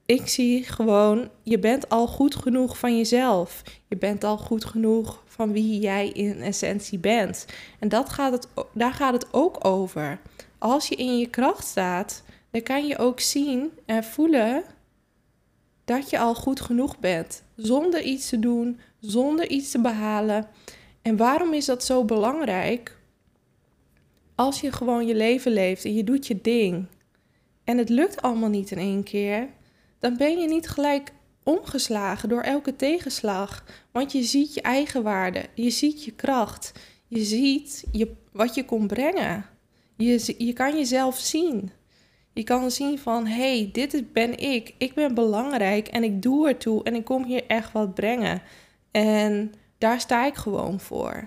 Ik 0.07 0.29
zie 0.29 0.65
gewoon, 0.65 1.29
je 1.43 1.59
bent 1.59 1.89
al 1.89 2.07
goed 2.07 2.35
genoeg 2.35 2.79
van 2.79 2.97
jezelf. 2.97 3.63
Je 3.89 3.97
bent 3.97 4.25
al 4.25 4.37
goed 4.37 4.65
genoeg 4.65 5.23
van 5.27 5.53
wie 5.53 5.81
jij 5.81 6.09
in 6.09 6.41
essentie 6.41 6.99
bent. 6.99 7.47
En 7.79 7.89
dat 7.89 8.09
gaat 8.09 8.33
het, 8.33 8.49
daar 8.73 8.93
gaat 8.93 9.13
het 9.13 9.27
ook 9.31 9.65
over. 9.65 10.21
Als 10.59 10.89
je 10.89 10.95
in 10.95 11.19
je 11.19 11.29
kracht 11.29 11.67
staat, 11.67 12.23
dan 12.51 12.63
kan 12.63 12.87
je 12.87 12.99
ook 12.99 13.21
zien 13.21 13.71
en 13.87 14.05
voelen 14.05 14.65
dat 15.85 16.11
je 16.11 16.19
al 16.19 16.35
goed 16.35 16.61
genoeg 16.61 16.99
bent. 16.99 17.43
Zonder 17.57 18.03
iets 18.03 18.29
te 18.29 18.39
doen, 18.39 18.81
zonder 19.01 19.49
iets 19.49 19.71
te 19.71 19.81
behalen. 19.81 20.47
En 21.05 21.17
waarom 21.17 21.53
is 21.53 21.65
dat 21.65 21.85
zo 21.85 22.05
belangrijk? 22.05 22.99
Als 24.35 24.61
je 24.61 24.73
gewoon 24.73 25.07
je 25.07 25.15
leven 25.15 25.53
leeft 25.53 25.85
en 25.85 25.95
je 25.95 26.05
doet 26.05 26.27
je 26.27 26.41
ding 26.41 26.87
en 27.65 27.79
het 27.79 27.89
lukt 27.89 28.23
allemaal 28.23 28.49
niet 28.49 28.71
in 28.71 28.79
één 28.79 29.03
keer, 29.03 29.49
dan 29.99 30.17
ben 30.17 30.41
je 30.41 30.49
niet 30.49 30.69
gelijk 30.69 31.13
omgeslagen 31.43 32.29
door 32.29 32.41
elke 32.41 32.77
tegenslag. 32.77 33.65
Want 33.91 34.13
je 34.13 34.23
ziet 34.23 34.55
je 34.55 34.63
eigen 34.63 35.03
waarde, 35.03 35.45
je 35.55 35.71
ziet 35.71 36.05
je 36.05 36.13
kracht, 36.13 36.73
je 37.07 37.25
ziet 37.25 37.85
je, 37.93 38.13
wat 38.33 38.55
je 38.55 38.65
kon 38.65 38.87
brengen. 38.87 39.47
Je, 39.97 40.35
je 40.39 40.53
kan 40.53 40.77
jezelf 40.77 41.19
zien. 41.19 41.71
Je 42.33 42.45
kan 42.45 42.71
zien 42.71 42.99
van, 42.99 43.27
hé, 43.27 43.59
hey, 43.59 43.69
dit 43.73 44.13
ben 44.13 44.39
ik. 44.39 44.75
Ik 44.79 44.95
ben 44.95 45.15
belangrijk 45.15 45.89
en 45.89 46.05
ik 46.05 46.23
doe 46.23 46.49
ertoe 46.49 46.83
en 46.83 46.95
ik 46.95 47.05
kom 47.05 47.25
hier 47.25 47.47
echt 47.47 47.73
wat 47.73 47.95
brengen. 47.95 48.43
En 48.91 49.53
daar 49.79 50.01
sta 50.01 50.27
ik 50.27 50.35
gewoon 50.35 50.81
voor. 50.81 51.27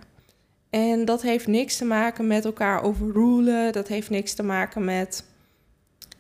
En 0.70 1.06
dat 1.06 1.22
heeft 1.22 1.48
niks 1.48 1.78
te 1.78 1.86
maken 1.86 2.28
met 2.28 2.46
elkaar 2.46 2.84
overrulen. 2.84 3.74
Dat 3.74 3.88
heeft 3.88 4.10
niks 4.10 4.34
te 4.34 4.44
maken 4.44 4.86
met 4.86 5.26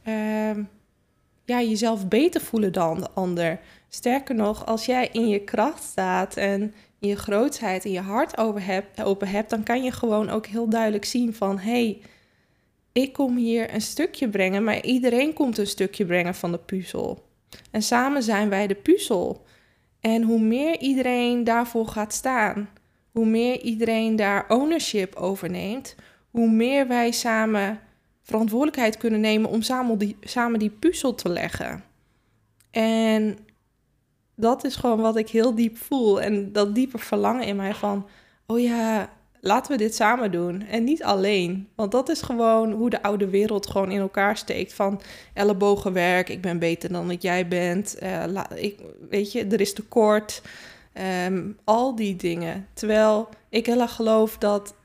uh, 0.07 0.57
ja, 1.45 1.61
jezelf 1.61 2.07
beter 2.07 2.41
voelen 2.41 2.73
dan 2.73 2.99
de 2.99 3.09
ander. 3.13 3.59
Sterker 3.89 4.35
nog, 4.35 4.65
als 4.65 4.85
jij 4.85 5.09
in 5.11 5.27
je 5.27 5.39
kracht 5.39 5.83
staat 5.83 6.37
en 6.37 6.73
je 6.99 7.15
grootheid 7.15 7.85
en 7.85 7.91
je 7.91 7.99
hart 7.99 8.37
over 8.37 8.83
open 9.03 9.27
hebt, 9.27 9.49
dan 9.49 9.63
kan 9.63 9.83
je 9.83 9.91
gewoon 9.91 10.29
ook 10.29 10.45
heel 10.45 10.69
duidelijk 10.69 11.05
zien 11.05 11.33
van 11.33 11.59
hé, 11.59 11.71
hey, 11.71 12.01
ik 12.91 13.13
kom 13.13 13.37
hier 13.37 13.73
een 13.73 13.81
stukje 13.81 14.29
brengen, 14.29 14.63
maar 14.63 14.83
iedereen 14.83 15.33
komt 15.33 15.57
een 15.57 15.67
stukje 15.67 16.05
brengen 16.05 16.35
van 16.35 16.51
de 16.51 16.57
puzzel. 16.57 17.25
En 17.71 17.81
samen 17.81 18.23
zijn 18.23 18.49
wij 18.49 18.67
de 18.67 18.75
puzzel. 18.75 19.45
En 20.07 20.23
hoe 20.23 20.39
meer 20.39 20.79
iedereen 20.79 21.43
daarvoor 21.43 21.87
gaat 21.87 22.13
staan, 22.13 22.69
hoe 23.11 23.25
meer 23.25 23.61
iedereen 23.61 24.15
daar 24.15 24.45
ownership 24.47 25.15
over 25.15 25.49
neemt, 25.49 25.95
hoe 26.31 26.49
meer 26.49 26.87
wij 26.87 27.11
samen 27.11 27.79
verantwoordelijkheid 28.23 28.97
kunnen 28.97 29.19
nemen 29.19 29.49
om 29.49 29.61
samen 29.61 29.97
die, 29.97 30.17
samen 30.21 30.59
die 30.59 30.69
puzzel 30.69 31.15
te 31.15 31.29
leggen. 31.29 31.83
En 32.71 33.37
dat 34.35 34.63
is 34.63 34.75
gewoon 34.75 35.01
wat 35.01 35.17
ik 35.17 35.29
heel 35.29 35.55
diep 35.55 35.77
voel. 35.77 36.21
En 36.21 36.51
dat 36.51 36.75
diepe 36.75 36.97
verlangen 36.97 37.45
in 37.45 37.55
mij 37.55 37.73
van, 37.73 38.07
oh 38.45 38.59
ja, 38.59 39.09
laten 39.41 39.71
we 39.71 39.77
dit 39.77 39.95
samen 39.95 40.31
doen. 40.31 40.61
En 40.61 40.83
niet 40.83 41.03
alleen. 41.03 41.67
Want 41.75 41.91
dat 41.91 42.09
is 42.09 42.21
gewoon 42.21 42.71
hoe 42.71 42.89
de 42.89 43.01
oude 43.01 43.29
wereld 43.29 43.67
gewoon 43.67 43.91
in 43.91 43.99
elkaar 43.99 44.37
steekt. 44.37 44.73
Van 44.73 45.01
ellebogenwerk, 45.33 46.29
ik 46.29 46.41
ben 46.41 46.59
beter 46.59 46.91
dan 46.91 47.07
dat 47.07 47.21
jij 47.21 47.47
bent. 47.47 47.97
Uh, 48.03 48.23
ik, 48.55 48.79
weet 49.09 49.31
je, 49.31 49.45
er 49.45 49.61
is 49.61 49.73
tekort. 49.73 50.41
Um, 51.25 51.57
al 51.63 51.95
die 51.95 52.15
dingen. 52.15 52.67
Terwijl 52.73 53.29
ik 53.49 53.65
heel 53.65 53.81
erg 53.81 53.93
geloof 53.93 54.37
dat 54.37 54.75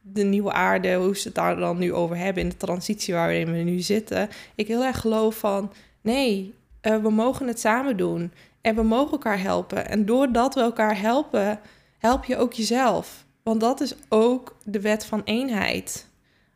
de 0.00 0.24
nieuwe 0.24 0.52
aarde, 0.52 0.94
hoe 0.94 1.16
ze 1.16 1.26
het 1.26 1.36
daar 1.36 1.56
dan 1.56 1.78
nu 1.78 1.92
over 1.92 2.16
hebben 2.16 2.42
in 2.42 2.48
de 2.48 2.56
transitie 2.56 3.14
waarin 3.14 3.52
we 3.52 3.58
nu 3.58 3.80
zitten. 3.80 4.28
Ik 4.54 4.68
heel 4.68 4.84
erg 4.84 5.00
geloof 5.00 5.36
van 5.36 5.72
nee, 6.00 6.54
uh, 6.82 6.96
we 6.96 7.10
mogen 7.10 7.46
het 7.46 7.60
samen 7.60 7.96
doen. 7.96 8.32
En 8.60 8.74
we 8.74 8.82
mogen 8.82 9.12
elkaar 9.12 9.40
helpen. 9.40 9.88
En 9.88 10.04
doordat 10.04 10.54
we 10.54 10.60
elkaar 10.60 11.00
helpen, 11.00 11.60
help 11.98 12.24
je 12.24 12.36
ook 12.36 12.52
jezelf. 12.52 13.24
Want 13.44 13.60
dat 13.60 13.80
is 13.80 13.94
ook 14.08 14.56
de 14.64 14.80
wet 14.80 15.04
van 15.04 15.22
eenheid. 15.24 16.08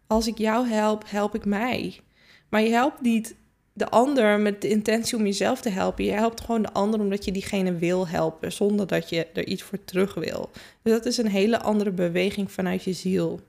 Als 0.07 0.27
ik 0.27 0.39
jou 0.39 0.69
help, 0.69 1.05
help 1.07 1.35
ik 1.35 1.45
mij. 1.45 2.01
Maar 2.49 2.63
je 2.63 2.71
helpt 2.71 3.01
niet 3.01 3.35
de 3.73 3.89
ander 3.89 4.41
met 4.41 4.63
de 4.63 4.69
intentie 4.69 5.17
om 5.17 5.25
jezelf 5.25 5.61
te 5.61 5.69
helpen. 5.69 6.05
Je 6.05 6.13
helpt 6.13 6.41
gewoon 6.41 6.63
de 6.63 6.73
ander 6.73 7.01
omdat 7.01 7.25
je 7.25 7.33
diegene 7.33 7.75
wil 7.75 8.09
helpen, 8.09 8.53
zonder 8.53 8.87
dat 8.87 9.09
je 9.09 9.27
er 9.27 9.47
iets 9.47 9.63
voor 9.63 9.85
terug 9.85 10.15
wil. 10.15 10.51
Dus 10.83 10.93
dat 10.93 11.07
is 11.07 11.17
een 11.17 11.29
hele 11.29 11.61
andere 11.61 11.91
beweging 11.91 12.53
vanuit 12.53 12.85
je 12.85 12.93
ziel. 12.93 13.41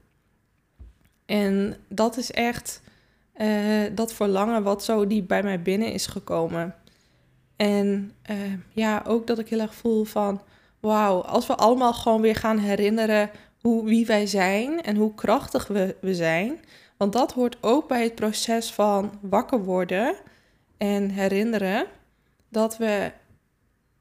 En 1.25 1.75
dat 1.87 2.17
is 2.17 2.31
echt 2.31 2.81
uh, 3.35 3.83
dat 3.95 4.13
verlangen 4.13 4.63
wat 4.63 4.83
zo 4.83 5.07
diep 5.07 5.27
bij 5.27 5.43
mij 5.43 5.61
binnen 5.61 5.91
is 5.91 6.05
gekomen. 6.07 6.75
En 7.55 8.11
uh, 8.29 8.37
ja, 8.71 9.03
ook 9.07 9.27
dat 9.27 9.39
ik 9.39 9.49
heel 9.49 9.59
erg 9.59 9.75
voel 9.75 10.03
van, 10.03 10.41
wauw, 10.79 11.21
als 11.21 11.47
we 11.47 11.55
allemaal 11.55 11.93
gewoon 11.93 12.21
weer 12.21 12.35
gaan 12.35 12.57
herinneren 12.57 13.29
hoe, 13.61 13.85
wie 13.85 14.05
wij 14.05 14.27
zijn 14.27 14.81
en 14.81 14.95
hoe 14.95 15.13
krachtig 15.13 15.67
we, 15.67 15.95
we 16.01 16.15
zijn. 16.15 16.59
Want 16.97 17.13
dat 17.13 17.33
hoort 17.33 17.57
ook 17.61 17.87
bij 17.87 18.03
het 18.03 18.15
proces 18.15 18.71
van 18.71 19.11
wakker 19.21 19.63
worden 19.63 20.15
en 20.77 21.09
herinneren 21.09 21.85
dat 22.49 22.77
we 22.77 23.11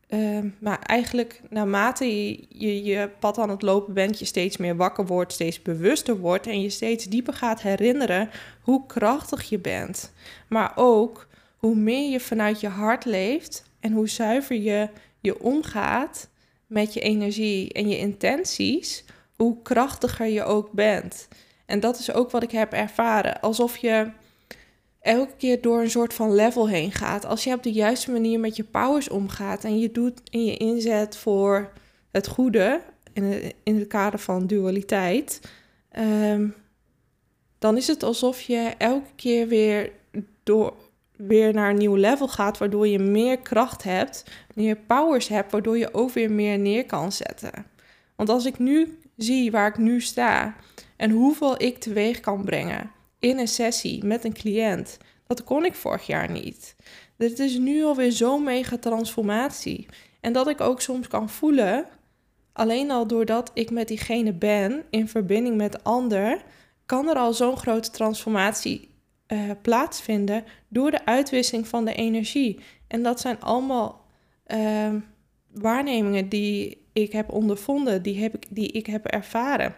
uh, 0.09 0.39
maar 0.59 0.79
eigenlijk 0.79 1.41
naarmate 1.51 2.05
je, 2.05 2.47
je, 2.49 2.83
je 2.83 3.11
pad 3.19 3.39
aan 3.39 3.51
het 3.51 3.63
lopen 3.63 3.95
bent, 3.95 4.19
je 4.19 4.25
steeds 4.25 4.57
meer 4.57 4.77
wakker 4.77 5.07
wordt, 5.07 5.33
steeds 5.33 5.63
bewuster 5.63 6.19
wordt 6.19 6.47
en 6.47 6.61
je 6.61 6.71
steeds 6.71 7.05
dieper 7.05 7.35
gaat 7.35 7.63
herinneren 7.63 8.31
hoe 8.63 8.87
krachtig 8.87 9.49
je 9.49 9.59
bent. 9.59 10.13
Maar 10.49 10.73
ook 10.75 11.27
hoe 11.57 11.75
meer 11.75 12.11
je 12.11 12.21
vanuit 12.21 12.61
je 12.61 12.69
hart 12.69 13.05
leeft 13.05 13.65
en 13.81 13.93
hoe 13.93 14.09
zuiver 14.09 14.57
je 14.57 14.89
je 15.21 15.41
omgaat 15.41 16.29
met 16.69 16.95
je 16.95 17.01
energie 17.01 17.73
en 17.73 17.89
je 17.89 17.99
intenties, 17.99 19.05
hoe 19.37 19.63
krachtiger 19.63 20.27
je 20.27 20.45
ook 20.45 20.73
bent. 20.73 21.29
En 21.67 21.81
dat 21.81 21.99
is 21.99 22.13
ook 22.13 22.31
wat 22.31 22.43
ik 22.43 22.51
heb 22.51 22.73
ervaren. 22.73 23.41
Alsof 23.41 23.77
je 23.77 24.11
elke 25.01 25.37
keer 25.37 25.61
door 25.61 25.81
een 25.81 25.91
soort 25.91 26.15
van 26.15 26.35
level 26.35 26.69
heen 26.69 26.93
gaat. 26.93 27.25
Als 27.25 27.45
je 27.45 27.55
op 27.55 27.63
de 27.63 27.73
juiste 27.73 28.11
manier 28.11 28.41
met 28.41 28.57
je 28.57 28.65
powers 28.65 29.09
omgaat 29.09 29.65
en 29.65 29.79
je 29.79 29.93
doet 29.93 30.21
in 30.31 30.45
je 30.45 30.57
inzet 30.57 31.17
voor 31.17 31.73
het 32.11 32.27
goede, 32.27 32.81
in 33.13 33.25
het, 33.25 33.55
in 33.63 33.79
het 33.79 33.87
kader 33.87 34.19
van 34.19 34.47
dualiteit, 34.47 35.41
um, 35.99 36.55
dan 37.59 37.77
is 37.77 37.87
het 37.87 38.03
alsof 38.03 38.41
je 38.41 38.75
elke 38.79 39.11
keer 39.17 39.49
weer 39.49 39.93
door 40.43 40.75
weer 41.19 41.55
naar 41.55 41.71
een 41.71 41.77
nieuw 41.77 41.95
level 41.95 42.29
gaat, 42.29 42.59
waardoor 42.59 42.89
je 42.89 42.99
meer 42.99 43.39
kracht 43.39 43.83
hebt, 43.83 44.25
meer 44.55 44.77
powers 44.77 45.29
hebt, 45.29 45.53
waardoor 45.53 45.79
je 45.79 45.95
ook 45.95 46.11
weer 46.11 46.31
meer 46.31 46.59
neer 46.59 46.87
kan 46.87 47.13
zetten. 47.13 47.67
Want 48.17 48.29
als 48.29 48.45
ik 48.45 48.59
nu 48.59 48.99
zie 49.17 49.51
waar 49.51 49.69
ik 49.69 49.77
nu 49.77 50.01
sta 50.01 50.55
En 50.97 51.11
hoeveel 51.11 51.63
ik 51.63 51.79
teweeg 51.79 52.21
kan 52.21 52.45
brengen 52.45 52.91
in 53.19 53.39
een 53.39 53.49
sessie 53.49 54.05
met 54.05 54.25
een 54.25 54.33
cliënt. 54.33 54.99
Dat 55.27 55.45
kon 55.45 55.65
ik 55.65 55.75
vorig 55.75 56.07
jaar 56.07 56.31
niet. 56.31 56.77
Dit 57.17 57.39
is 57.39 57.59
nu 57.59 57.85
alweer 57.85 58.13
zo'n 58.13 58.45
mega 58.45 58.79
transformatie. 58.79 59.87
En 60.21 60.33
dat 60.33 60.49
ik 60.49 60.61
ook 60.61 60.81
soms 60.81 61.09
kan 61.09 61.29
voelen, 61.29 61.87
alleen 62.53 62.91
al 62.91 63.07
doordat 63.07 63.51
ik 63.55 63.71
met 63.71 63.89
diegene 63.89 64.33
ben, 64.33 64.85
in 64.91 65.09
verbinding 65.09 65.57
met 65.57 65.73
de 65.73 65.83
ander, 65.83 66.43
kan 66.87 67.09
er 67.09 67.17
al 67.17 67.33
zo'n 67.33 67.57
grote 67.57 67.91
transformatie 67.91 68.89
uh, 69.29 69.51
plaatsvinden 69.63 70.45
door 70.69 70.91
de 70.91 71.05
uitwisseling 71.05 71.69
van 71.69 71.85
de 71.85 71.95
energie. 71.95 72.61
En 72.87 73.03
dat 73.03 73.21
zijn 73.21 73.41
allemaal 73.41 74.05
uh, 74.47 74.95
waarnemingen 75.53 76.29
die 76.29 76.87
ik 76.93 77.13
heb 77.13 77.33
ondervonden, 77.33 78.03
die, 78.03 78.21
heb 78.21 78.35
ik, 78.35 78.47
die 78.49 78.73
ik 78.73 78.87
heb 78.87 79.07
ervaren. 79.07 79.75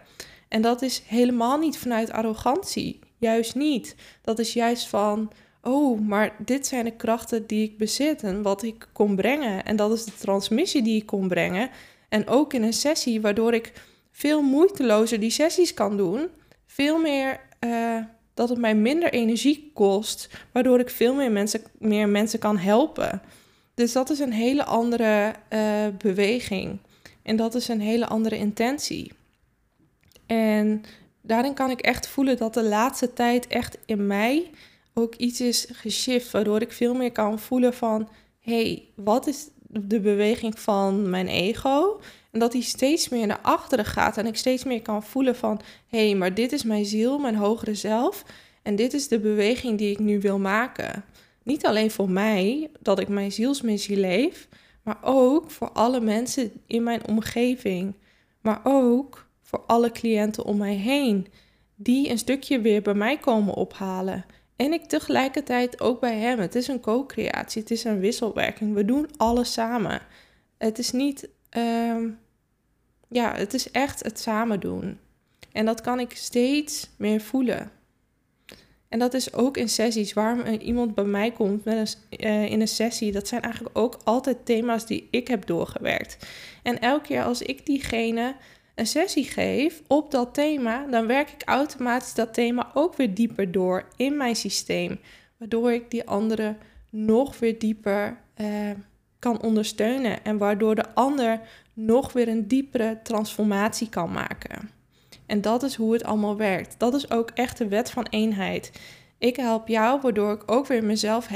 En 0.47 0.61
dat 0.61 0.81
is 0.81 1.03
helemaal 1.05 1.57
niet 1.57 1.77
vanuit 1.77 2.11
arrogantie. 2.11 2.99
Juist 3.17 3.55
niet. 3.55 3.95
Dat 4.21 4.39
is 4.39 4.53
juist 4.53 4.87
van, 4.87 5.31
oh, 5.61 5.99
maar 5.99 6.35
dit 6.45 6.67
zijn 6.67 6.85
de 6.85 6.95
krachten 6.95 7.47
die 7.47 7.63
ik 7.63 7.77
bezit 7.77 8.23
en 8.23 8.41
wat 8.41 8.63
ik 8.63 8.87
kon 8.93 9.15
brengen. 9.15 9.65
En 9.65 9.75
dat 9.75 9.91
is 9.91 10.05
de 10.05 10.15
transmissie 10.19 10.81
die 10.81 11.01
ik 11.01 11.05
kon 11.05 11.27
brengen. 11.27 11.69
En 12.09 12.27
ook 12.27 12.53
in 12.53 12.63
een 12.63 12.73
sessie, 12.73 13.21
waardoor 13.21 13.53
ik 13.53 13.73
veel 14.11 14.41
moeitelozer 14.41 15.19
die 15.19 15.29
sessies 15.29 15.73
kan 15.73 15.97
doen. 15.97 16.27
Veel 16.65 16.99
meer, 16.99 17.39
uh, 17.59 17.97
dat 18.33 18.49
het 18.49 18.57
mij 18.57 18.75
minder 18.75 19.13
energie 19.13 19.71
kost, 19.73 20.29
waardoor 20.51 20.79
ik 20.79 20.89
veel 20.89 21.13
meer 21.13 21.31
mensen, 21.31 21.61
meer 21.77 22.09
mensen 22.09 22.39
kan 22.39 22.57
helpen. 22.57 23.21
Dus 23.73 23.91
dat 23.91 24.09
is 24.09 24.19
een 24.19 24.33
hele 24.33 24.63
andere 24.63 25.33
uh, 25.53 25.87
beweging. 25.97 26.77
En 27.21 27.35
dat 27.35 27.55
is 27.55 27.67
een 27.67 27.81
hele 27.81 28.07
andere 28.07 28.37
intentie. 28.37 29.11
En 30.25 30.83
daarin 31.21 31.53
kan 31.53 31.69
ik 31.69 31.81
echt 31.81 32.07
voelen 32.07 32.37
dat 32.37 32.53
de 32.53 32.63
laatste 32.63 33.13
tijd 33.13 33.47
echt 33.47 33.77
in 33.85 34.07
mij 34.07 34.49
ook 34.93 35.15
iets 35.15 35.41
is 35.41 35.67
geshift, 35.71 36.31
waardoor 36.31 36.61
ik 36.61 36.71
veel 36.71 36.93
meer 36.93 37.11
kan 37.11 37.39
voelen 37.39 37.73
van, 37.73 38.09
hey, 38.39 38.83
wat 38.95 39.27
is 39.27 39.47
de 39.67 39.99
beweging 39.99 40.59
van 40.59 41.09
mijn 41.09 41.27
ego? 41.27 41.99
En 42.31 42.39
dat 42.39 42.51
die 42.51 42.61
steeds 42.61 43.09
meer 43.09 43.27
naar 43.27 43.39
achteren 43.41 43.85
gaat 43.85 44.17
en 44.17 44.25
ik 44.25 44.35
steeds 44.35 44.63
meer 44.63 44.81
kan 44.81 45.03
voelen 45.03 45.35
van, 45.35 45.61
hé, 45.87 46.05
hey, 46.07 46.15
maar 46.15 46.33
dit 46.33 46.51
is 46.51 46.63
mijn 46.63 46.85
ziel, 46.85 47.19
mijn 47.19 47.35
hogere 47.35 47.75
zelf. 47.75 48.25
En 48.61 48.75
dit 48.75 48.93
is 48.93 49.07
de 49.07 49.19
beweging 49.19 49.77
die 49.77 49.91
ik 49.91 49.99
nu 49.99 50.19
wil 50.19 50.39
maken. 50.39 51.03
Niet 51.43 51.65
alleen 51.65 51.91
voor 51.91 52.09
mij, 52.09 52.69
dat 52.79 52.99
ik 52.99 53.07
mijn 53.07 53.31
zielsmissie 53.31 53.97
leef, 53.97 54.47
maar 54.83 54.97
ook 55.01 55.51
voor 55.51 55.71
alle 55.71 55.99
mensen 55.99 56.51
in 56.67 56.83
mijn 56.83 57.07
omgeving. 57.07 57.95
Maar 58.41 58.61
ook 58.63 59.27
voor 59.41 59.63
alle 59.67 59.91
cliënten 59.91 60.45
om 60.45 60.57
mij 60.57 60.75
heen, 60.75 61.27
die 61.75 62.09
een 62.09 62.17
stukje 62.17 62.61
weer 62.61 62.81
bij 62.81 62.93
mij 62.93 63.17
komen 63.17 63.53
ophalen. 63.53 64.25
En 64.55 64.73
ik 64.73 64.83
tegelijkertijd 64.83 65.81
ook 65.81 65.99
bij 65.99 66.17
hem. 66.17 66.39
Het 66.39 66.55
is 66.55 66.67
een 66.67 66.79
co-creatie, 66.79 67.61
het 67.61 67.71
is 67.71 67.83
een 67.83 67.99
wisselwerking. 67.99 68.73
We 68.73 68.85
doen 68.85 69.09
alles 69.17 69.53
samen. 69.53 70.01
Het 70.57 70.79
is 70.79 70.91
niet, 70.91 71.29
ehm, 71.51 72.09
ja, 73.07 73.35
het 73.35 73.53
is 73.53 73.71
echt 73.71 74.03
het 74.03 74.19
samen 74.19 74.59
doen. 74.59 74.99
En 75.51 75.65
dat 75.65 75.81
kan 75.81 75.99
ik 75.99 76.15
steeds 76.15 76.89
meer 76.97 77.21
voelen. 77.21 77.71
En 78.89 78.99
dat 78.99 79.13
is 79.13 79.33
ook 79.33 79.57
in 79.57 79.69
sessies. 79.69 80.13
Waarom 80.13 80.45
iemand 80.45 80.95
bij 80.95 81.03
mij 81.03 81.31
komt 81.31 81.65
met 81.65 81.97
een, 82.09 82.27
uh, 82.27 82.51
in 82.51 82.61
een 82.61 82.67
sessie, 82.67 83.11
dat 83.11 83.27
zijn 83.27 83.41
eigenlijk 83.41 83.77
ook 83.77 83.99
altijd 84.03 84.45
thema's 84.45 84.85
die 84.85 85.07
ik 85.11 85.27
heb 85.27 85.45
doorgewerkt. 85.45 86.17
En 86.63 86.79
elke 86.79 87.07
keer 87.07 87.23
als 87.23 87.41
ik 87.41 87.65
diegene 87.65 88.35
een 88.75 88.87
sessie 88.87 89.23
geef 89.23 89.81
op 89.87 90.11
dat 90.11 90.33
thema, 90.33 90.85
dan 90.85 91.07
werk 91.07 91.29
ik 91.29 91.41
automatisch 91.45 92.13
dat 92.13 92.33
thema 92.33 92.71
ook 92.73 92.95
weer 92.95 93.13
dieper 93.13 93.51
door 93.51 93.87
in 93.95 94.17
mijn 94.17 94.35
systeem. 94.35 94.99
Waardoor 95.37 95.71
ik 95.71 95.91
die 95.91 96.07
andere 96.07 96.55
nog 96.89 97.39
weer 97.39 97.59
dieper 97.59 98.17
uh, 98.37 98.71
kan 99.21 99.41
ondersteunen. 99.41 100.23
En 100.23 100.37
waardoor 100.37 100.75
de 100.75 100.93
ander 100.93 101.39
nog 101.73 102.13
weer 102.13 102.27
een 102.27 102.47
diepere 102.47 102.99
transformatie 103.03 103.89
kan 103.89 104.11
maken. 104.11 104.69
En 105.25 105.41
dat 105.41 105.63
is 105.63 105.75
hoe 105.75 105.93
het 105.93 106.03
allemaal 106.03 106.37
werkt. 106.37 106.75
Dat 106.77 106.93
is 106.93 107.11
ook 107.11 107.29
echt 107.33 107.57
de 107.57 107.67
wet 107.67 107.91
van 107.91 108.07
eenheid. 108.09 108.71
Ik 109.17 109.35
help 109.35 109.67
jou, 109.67 110.01
waardoor 110.01 110.33
ik 110.33 110.51
ook 110.51 110.67
weer 110.67 110.83
mezelf, 110.83 111.29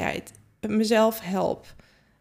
mezelf 0.60 1.20
help. 1.20 1.66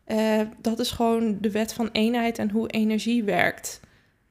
Uh, 0.06 0.40
dat 0.60 0.78
is 0.78 0.90
gewoon 0.90 1.38
de 1.40 1.50
wet 1.50 1.72
van 1.72 1.88
eenheid 1.92 2.38
en 2.38 2.50
hoe 2.50 2.68
energie 2.68 3.24
werkt. 3.24 3.80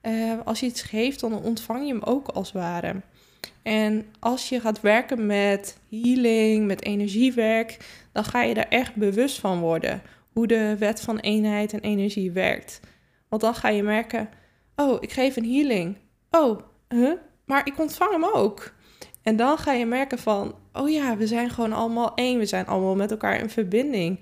Uh, 0.01 0.33
als 0.45 0.59
je 0.59 0.65
iets 0.65 0.81
geeft, 0.81 1.19
dan 1.19 1.41
ontvang 1.41 1.85
je 1.85 1.93
hem 1.93 2.03
ook 2.03 2.27
als 2.27 2.51
ware. 2.51 3.01
En 3.61 4.05
als 4.19 4.49
je 4.49 4.59
gaat 4.59 4.81
werken 4.81 5.25
met 5.25 5.77
healing, 5.89 6.67
met 6.67 6.83
energiewerk, 6.83 7.77
dan 8.11 8.23
ga 8.23 8.41
je 8.41 8.53
daar 8.53 8.69
echt 8.69 8.95
bewust 8.95 9.39
van 9.39 9.59
worden. 9.59 10.01
Hoe 10.33 10.47
de 10.47 10.75
wet 10.79 11.01
van 11.01 11.19
eenheid 11.19 11.73
en 11.73 11.79
energie 11.79 12.31
werkt. 12.31 12.79
Want 13.29 13.41
dan 13.41 13.55
ga 13.55 13.69
je 13.69 13.83
merken: 13.83 14.29
oh, 14.75 14.97
ik 14.99 15.11
geef 15.11 15.35
een 15.35 15.51
healing. 15.51 15.97
Oh, 16.31 16.59
maar 17.45 17.67
ik 17.67 17.79
ontvang 17.79 18.11
hem 18.11 18.25
ook. 18.25 18.73
En 19.21 19.35
dan 19.35 19.57
ga 19.57 19.71
je 19.73 19.85
merken 19.85 20.19
van, 20.19 20.55
oh 20.73 20.89
ja, 20.89 21.17
we 21.17 21.27
zijn 21.27 21.49
gewoon 21.49 21.73
allemaal 21.73 22.15
één. 22.15 22.39
We 22.39 22.45
zijn 22.45 22.65
allemaal 22.65 22.95
met 22.95 23.11
elkaar 23.11 23.39
in 23.39 23.49
verbinding. 23.49 24.19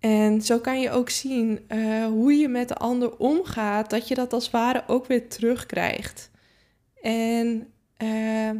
En 0.00 0.42
zo 0.42 0.58
kan 0.58 0.80
je 0.80 0.90
ook 0.90 1.10
zien 1.10 1.64
uh, 1.68 2.06
hoe 2.06 2.34
je 2.34 2.48
met 2.48 2.68
de 2.68 2.74
ander 2.74 3.16
omgaat, 3.16 3.90
dat 3.90 4.08
je 4.08 4.14
dat 4.14 4.32
als 4.32 4.50
ware 4.50 4.82
ook 4.86 5.06
weer 5.06 5.28
terugkrijgt. 5.28 6.30
En 7.02 7.72
uh, 8.02 8.50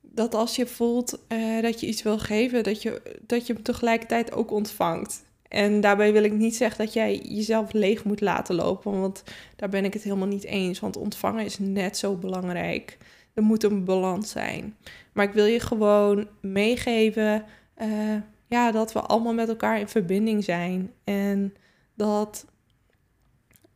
dat 0.00 0.34
als 0.34 0.56
je 0.56 0.66
voelt 0.66 1.24
uh, 1.28 1.62
dat 1.62 1.80
je 1.80 1.86
iets 1.86 2.02
wil 2.02 2.18
geven, 2.18 2.62
dat 2.62 2.82
je, 2.82 3.18
dat 3.26 3.46
je 3.46 3.52
hem 3.52 3.62
tegelijkertijd 3.62 4.32
ook 4.32 4.50
ontvangt. 4.50 5.24
En 5.48 5.80
daarbij 5.80 6.12
wil 6.12 6.24
ik 6.24 6.32
niet 6.32 6.56
zeggen 6.56 6.84
dat 6.84 6.92
jij 6.92 7.16
jezelf 7.16 7.72
leeg 7.72 8.04
moet 8.04 8.20
laten 8.20 8.54
lopen, 8.54 9.00
want 9.00 9.22
daar 9.56 9.68
ben 9.68 9.84
ik 9.84 9.92
het 9.92 10.02
helemaal 10.02 10.28
niet 10.28 10.44
eens. 10.44 10.80
Want 10.80 10.96
ontvangen 10.96 11.44
is 11.44 11.58
net 11.58 11.96
zo 11.96 12.14
belangrijk. 12.14 12.98
Er 13.34 13.42
moet 13.42 13.62
een 13.62 13.84
balans 13.84 14.30
zijn. 14.30 14.76
Maar 15.12 15.24
ik 15.24 15.32
wil 15.32 15.44
je 15.44 15.60
gewoon 15.60 16.28
meegeven 16.40 17.44
uh, 17.82 18.14
ja, 18.46 18.70
dat 18.70 18.92
we 18.92 19.00
allemaal 19.00 19.34
met 19.34 19.48
elkaar 19.48 19.80
in 19.80 19.88
verbinding 19.88 20.44
zijn. 20.44 20.92
En 21.04 21.54
dat 21.94 22.46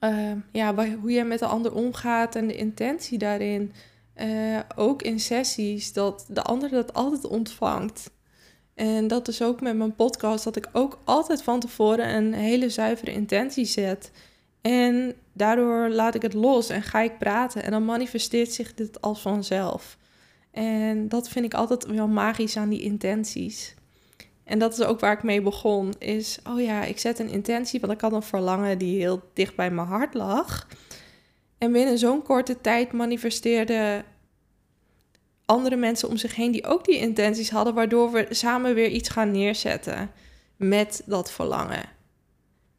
uh, 0.00 0.32
ja, 0.52 0.74
hoe 1.00 1.10
je 1.10 1.24
met 1.24 1.38
de 1.38 1.46
ander 1.46 1.74
omgaat 1.74 2.34
en 2.34 2.46
de 2.46 2.56
intentie 2.56 3.18
daarin. 3.18 3.72
Uh, 4.16 4.58
ook 4.76 5.02
in 5.02 5.20
sessies, 5.20 5.92
dat 5.92 6.26
de 6.28 6.42
ander 6.42 6.70
dat 6.70 6.94
altijd 6.94 7.24
ontvangt. 7.24 8.10
En 8.80 9.08
dat 9.08 9.28
is 9.28 9.42
ook 9.42 9.60
met 9.60 9.76
mijn 9.76 9.94
podcast, 9.94 10.44
dat 10.44 10.56
ik 10.56 10.68
ook 10.72 10.98
altijd 11.04 11.42
van 11.42 11.60
tevoren 11.60 12.14
een 12.14 12.32
hele 12.32 12.68
zuivere 12.68 13.12
intentie 13.12 13.64
zet. 13.64 14.10
En 14.60 15.14
daardoor 15.32 15.88
laat 15.88 16.14
ik 16.14 16.22
het 16.22 16.34
los 16.34 16.68
en 16.68 16.82
ga 16.82 17.00
ik 17.00 17.18
praten. 17.18 17.62
En 17.62 17.70
dan 17.70 17.84
manifesteert 17.84 18.52
zich 18.52 18.74
dit 18.74 19.00
als 19.00 19.20
vanzelf. 19.20 19.96
En 20.50 21.08
dat 21.08 21.28
vind 21.28 21.44
ik 21.44 21.54
altijd 21.54 21.86
wel 21.86 22.08
magisch 22.08 22.56
aan 22.56 22.68
die 22.68 22.82
intenties. 22.82 23.74
En 24.44 24.58
dat 24.58 24.72
is 24.72 24.84
ook 24.84 25.00
waar 25.00 25.12
ik 25.12 25.22
mee 25.22 25.42
begon. 25.42 25.92
Is, 25.98 26.38
oh 26.50 26.60
ja, 26.60 26.84
ik 26.84 26.98
zet 26.98 27.18
een 27.18 27.30
intentie, 27.30 27.80
want 27.80 27.92
ik 27.92 28.00
had 28.00 28.12
een 28.12 28.22
verlangen 28.22 28.78
die 28.78 28.98
heel 28.98 29.22
dicht 29.32 29.56
bij 29.56 29.70
mijn 29.70 29.88
hart 29.88 30.14
lag. 30.14 30.68
En 31.58 31.72
binnen 31.72 31.98
zo'n 31.98 32.22
korte 32.22 32.60
tijd 32.60 32.92
manifesteerde 32.92 34.04
andere 35.50 35.76
mensen 35.76 36.08
om 36.08 36.16
zich 36.16 36.34
heen 36.34 36.52
die 36.52 36.66
ook 36.66 36.84
die 36.84 36.98
intenties 36.98 37.50
hadden, 37.50 37.74
waardoor 37.74 38.10
we 38.12 38.26
samen 38.30 38.74
weer 38.74 38.88
iets 38.88 39.08
gaan 39.08 39.30
neerzetten 39.30 40.10
met 40.56 41.02
dat 41.06 41.32
verlangen. 41.32 41.88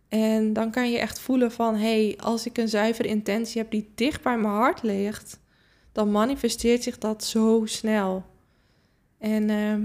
En 0.09 0.53
dan 0.53 0.71
kan 0.71 0.91
je 0.91 0.97
echt 0.97 1.19
voelen 1.19 1.51
van, 1.51 1.75
hé, 1.75 2.05
hey, 2.05 2.17
als 2.19 2.45
ik 2.45 2.57
een 2.57 2.69
zuivere 2.69 3.07
intentie 3.07 3.61
heb 3.61 3.71
die 3.71 3.91
dicht 3.95 4.21
bij 4.21 4.37
mijn 4.37 4.53
hart 4.53 4.83
ligt, 4.83 5.39
dan 5.91 6.11
manifesteert 6.11 6.83
zich 6.83 6.97
dat 6.97 7.23
zo 7.23 7.61
snel. 7.65 8.23
En 9.17 9.49
uh, 9.49 9.75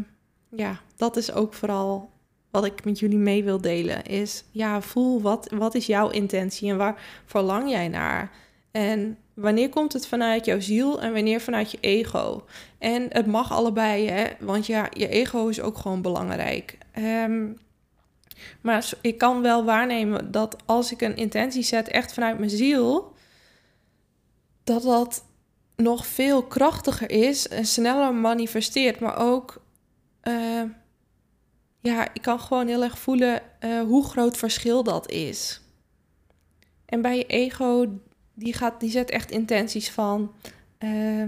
ja, 0.59 0.81
dat 0.97 1.17
is 1.17 1.33
ook 1.33 1.55
vooral 1.55 2.11
wat 2.51 2.65
ik 2.65 2.85
met 2.85 2.99
jullie 2.99 3.19
mee 3.19 3.45
wil 3.45 3.61
delen. 3.61 4.05
Is 4.05 4.45
ja, 4.51 4.81
voel 4.81 5.21
wat, 5.21 5.53
wat 5.55 5.75
is 5.75 5.87
jouw 5.87 6.11
intentie 6.11 6.71
en 6.71 6.77
waar 6.77 7.23
verlang 7.25 7.71
jij 7.71 7.89
naar? 7.89 8.31
En 8.77 9.19
wanneer 9.35 9.69
komt 9.69 9.93
het 9.93 10.07
vanuit 10.07 10.45
jouw 10.45 10.61
ziel 10.61 11.01
en 11.01 11.13
wanneer 11.13 11.41
vanuit 11.41 11.71
je 11.71 11.79
ego? 11.81 12.45
En 12.79 13.07
het 13.09 13.27
mag 13.27 13.53
allebei, 13.53 14.09
hè? 14.09 14.27
want 14.41 14.67
ja, 14.67 14.89
je 14.93 15.09
ego 15.09 15.49
is 15.49 15.61
ook 15.61 15.79
gewoon 15.79 16.03
belangrijk. 16.03 16.79
Um, 16.99 17.57
maar 18.61 18.91
ik 19.01 19.19
kan 19.19 19.43
wel 19.43 19.65
waarnemen 19.65 20.31
dat 20.31 20.57
als 20.67 20.93
ik 20.93 21.01
een 21.01 21.17
intentie 21.17 21.63
zet 21.63 21.89
echt 21.89 22.13
vanuit 22.13 22.39
mijn 22.39 22.51
ziel, 22.51 23.13
dat 24.65 24.83
dat 24.83 25.25
nog 25.77 26.07
veel 26.07 26.43
krachtiger 26.43 27.11
is 27.11 27.49
en 27.49 27.67
sneller 27.67 28.15
manifesteert. 28.15 29.01
Maar 29.01 29.19
ook, 29.19 29.63
uh, 30.23 30.63
ja, 31.81 32.15
ik 32.15 32.23
kan 32.23 32.41
gewoon 32.41 32.67
heel 32.67 32.83
erg 32.83 32.99
voelen 32.99 33.43
uh, 33.61 33.81
hoe 33.81 34.05
groot 34.05 34.37
verschil 34.37 34.83
dat 34.83 35.11
is. 35.11 35.61
En 36.87 37.03
bij 37.03 37.17
je 37.17 37.27
ego 37.27 37.87
die, 38.37 38.53
gaat, 38.53 38.81
die 38.81 38.91
zet 38.91 39.11
echt 39.11 39.31
intenties 39.31 39.91
van... 39.91 40.33
Uh, 40.79 41.25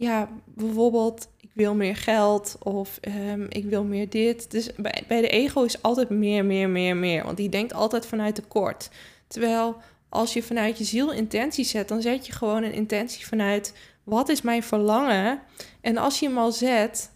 ja, 0.00 0.28
bijvoorbeeld, 0.44 1.28
ik 1.36 1.50
wil 1.52 1.74
meer 1.74 1.96
geld 1.96 2.56
of 2.62 2.98
ehm, 3.00 3.46
ik 3.48 3.64
wil 3.64 3.84
meer 3.84 4.08
dit. 4.08 4.50
Dus 4.50 4.74
bij, 4.76 5.04
bij 5.08 5.20
de 5.20 5.28
ego 5.28 5.62
is 5.62 5.82
altijd 5.82 6.10
meer, 6.10 6.44
meer, 6.44 6.68
meer, 6.68 6.96
meer. 6.96 7.24
Want 7.24 7.36
die 7.36 7.48
denkt 7.48 7.72
altijd 7.72 8.06
vanuit 8.06 8.34
tekort. 8.34 8.90
Terwijl 9.26 9.76
als 10.08 10.32
je 10.32 10.42
vanuit 10.42 10.78
je 10.78 10.84
ziel 10.84 11.12
intentie 11.12 11.64
zet, 11.64 11.88
dan 11.88 12.02
zet 12.02 12.26
je 12.26 12.32
gewoon 12.32 12.62
een 12.62 12.72
intentie 12.72 13.26
vanuit 13.26 13.74
wat 14.04 14.28
is 14.28 14.42
mijn 14.42 14.62
verlangen. 14.62 15.40
En 15.80 15.96
als 15.96 16.20
je 16.20 16.26
hem 16.26 16.38
al 16.38 16.52
zet, 16.52 17.10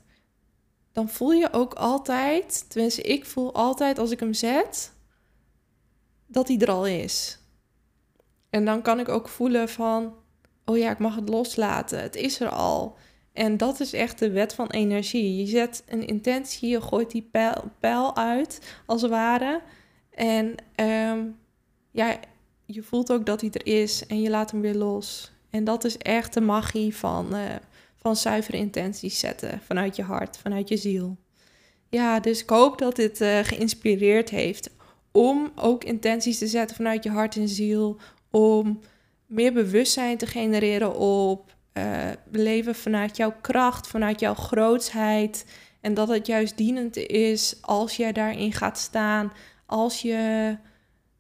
dan 0.92 1.08
voel 1.08 1.32
je 1.32 1.52
ook 1.52 1.74
altijd, 1.74 2.64
tenminste 2.68 3.02
ik 3.02 3.24
voel 3.24 3.54
altijd 3.54 3.98
als 3.98 4.10
ik 4.10 4.20
hem 4.20 4.34
zet, 4.34 4.92
dat 6.26 6.48
hij 6.48 6.58
er 6.58 6.70
al 6.70 6.86
is. 6.86 7.38
En 8.54 8.64
dan 8.64 8.82
kan 8.82 9.00
ik 9.00 9.08
ook 9.08 9.28
voelen 9.28 9.68
van, 9.68 10.14
oh 10.64 10.78
ja, 10.78 10.90
ik 10.90 10.98
mag 10.98 11.14
het 11.14 11.28
loslaten. 11.28 12.02
Het 12.02 12.16
is 12.16 12.40
er 12.40 12.48
al. 12.48 12.96
En 13.32 13.56
dat 13.56 13.80
is 13.80 13.92
echt 13.92 14.18
de 14.18 14.30
wet 14.30 14.54
van 14.54 14.70
energie. 14.70 15.36
Je 15.36 15.46
zet 15.46 15.82
een 15.86 16.06
intentie, 16.06 16.68
je 16.68 16.80
gooit 16.80 17.10
die 17.10 17.28
pijl, 17.30 17.70
pijl 17.80 18.16
uit, 18.16 18.76
als 18.86 19.02
het 19.02 19.10
ware. 19.10 19.62
En 20.10 20.54
ehm, 20.74 21.26
ja, 21.90 22.16
je 22.64 22.82
voelt 22.82 23.12
ook 23.12 23.26
dat 23.26 23.40
hij 23.40 23.50
er 23.50 23.66
is 23.66 24.06
en 24.06 24.20
je 24.20 24.30
laat 24.30 24.50
hem 24.50 24.60
weer 24.60 24.74
los. 24.74 25.32
En 25.50 25.64
dat 25.64 25.84
is 25.84 25.98
echt 25.98 26.34
de 26.34 26.40
magie 26.40 26.96
van, 26.96 27.36
uh, 27.36 27.40
van 27.96 28.16
zuivere 28.16 28.56
intenties 28.56 29.18
zetten 29.18 29.60
vanuit 29.64 29.96
je 29.96 30.02
hart, 30.02 30.36
vanuit 30.36 30.68
je 30.68 30.76
ziel. 30.76 31.16
Ja, 31.88 32.20
dus 32.20 32.42
ik 32.42 32.50
hoop 32.50 32.78
dat 32.78 32.96
dit 32.96 33.20
uh, 33.20 33.38
geïnspireerd 33.38 34.30
heeft 34.30 34.70
om 35.16 35.52
ook 35.54 35.84
intenties 35.84 36.38
te 36.38 36.46
zetten 36.46 36.76
vanuit 36.76 37.04
je 37.04 37.10
hart 37.10 37.36
en 37.36 37.48
ziel, 37.48 37.96
om 38.34 38.80
meer 39.26 39.52
bewustzijn 39.52 40.16
te 40.16 40.26
genereren 40.26 40.96
op 40.96 41.54
uh, 41.74 41.84
leven 42.30 42.74
vanuit 42.74 43.16
jouw 43.16 43.34
kracht, 43.40 43.86
vanuit 43.86 44.20
jouw 44.20 44.34
grootsheid. 44.34 45.46
En 45.80 45.94
dat 45.94 46.08
het 46.08 46.26
juist 46.26 46.56
dienend 46.56 46.96
is 46.96 47.56
als 47.60 47.96
jij 47.96 48.12
daarin 48.12 48.52
gaat 48.52 48.78
staan, 48.78 49.32
als 49.66 50.02
je 50.02 50.56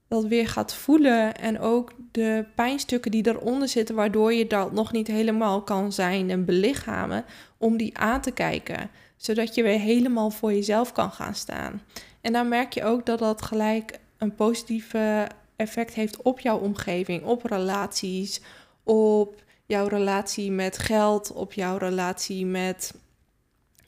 dat 0.08 0.24
weer 0.24 0.48
gaat 0.48 0.74
voelen 0.74 1.34
en 1.36 1.60
ook 1.60 1.92
de 2.12 2.44
pijnstukken 2.54 3.10
die 3.10 3.28
eronder 3.28 3.68
zitten, 3.68 3.94
waardoor 3.94 4.32
je 4.32 4.46
dat 4.46 4.72
nog 4.72 4.92
niet 4.92 5.06
helemaal 5.06 5.62
kan 5.62 5.92
zijn 5.92 6.30
en 6.30 6.44
belichamen, 6.44 7.24
om 7.58 7.76
die 7.76 7.98
aan 7.98 8.20
te 8.20 8.30
kijken, 8.30 8.90
zodat 9.16 9.54
je 9.54 9.62
weer 9.62 9.78
helemaal 9.78 10.30
voor 10.30 10.52
jezelf 10.52 10.92
kan 10.92 11.10
gaan 11.10 11.34
staan. 11.34 11.82
En 12.20 12.32
dan 12.32 12.48
merk 12.48 12.72
je 12.72 12.84
ook 12.84 13.06
dat 13.06 13.18
dat 13.18 13.42
gelijk 13.42 13.98
een 14.18 14.34
positieve 14.34 15.26
effect 15.56 15.94
heeft 15.94 16.22
op 16.22 16.40
jouw 16.40 16.58
omgeving, 16.58 17.24
op 17.24 17.44
relaties, 17.44 18.40
op 18.82 19.42
jouw 19.66 19.86
relatie 19.86 20.50
met 20.50 20.78
geld, 20.78 21.32
op 21.32 21.52
jouw 21.52 21.76
relatie 21.76 22.46
met 22.46 22.94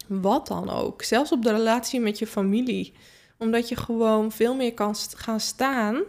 wat 0.06 0.46
dan 0.46 0.70
ook. 0.70 1.02
Zelfs 1.02 1.32
op 1.32 1.42
de 1.42 1.52
relatie 1.52 2.00
met 2.00 2.18
je 2.18 2.26
familie. 2.26 2.92
Omdat 3.38 3.68
je 3.68 3.76
gewoon 3.76 4.32
veel 4.32 4.54
meer 4.54 4.74
kan 4.74 4.94
gaan 4.96 5.40
staan 5.40 6.02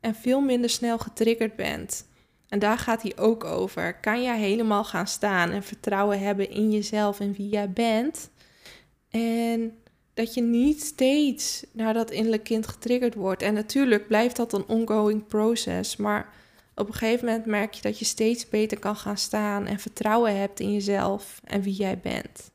en 0.00 0.14
veel 0.14 0.40
minder 0.40 0.70
snel 0.70 0.98
getriggerd 0.98 1.56
bent. 1.56 2.06
En 2.48 2.58
daar 2.58 2.78
gaat 2.78 3.02
hij 3.02 3.12
ook 3.16 3.44
over. 3.44 3.94
Kan 3.94 4.22
jij 4.22 4.38
helemaal 4.38 4.84
gaan 4.84 5.06
staan 5.06 5.50
en 5.50 5.62
vertrouwen 5.62 6.20
hebben 6.20 6.50
in 6.50 6.70
jezelf 6.70 7.20
en 7.20 7.32
wie 7.32 7.48
jij 7.48 7.70
bent? 7.70 8.30
En 9.10 9.78
dat 10.18 10.34
je 10.34 10.42
niet 10.42 10.82
steeds 10.82 11.64
naar 11.72 11.94
dat 11.94 12.10
innerlijk 12.10 12.44
kind 12.44 12.66
getriggerd 12.66 13.14
wordt. 13.14 13.42
En 13.42 13.54
natuurlijk 13.54 14.06
blijft 14.06 14.36
dat 14.36 14.52
een 14.52 14.66
ongoing 14.66 15.26
process, 15.26 15.96
maar 15.96 16.32
op 16.74 16.88
een 16.88 16.94
gegeven 16.94 17.26
moment 17.26 17.46
merk 17.46 17.74
je 17.74 17.82
dat 17.82 17.98
je 17.98 18.04
steeds 18.04 18.48
beter 18.48 18.78
kan 18.78 18.96
gaan 18.96 19.16
staan 19.16 19.66
en 19.66 19.78
vertrouwen 19.78 20.38
hebt 20.38 20.60
in 20.60 20.72
jezelf 20.72 21.40
en 21.44 21.62
wie 21.62 21.74
jij 21.74 21.98
bent. 21.98 22.50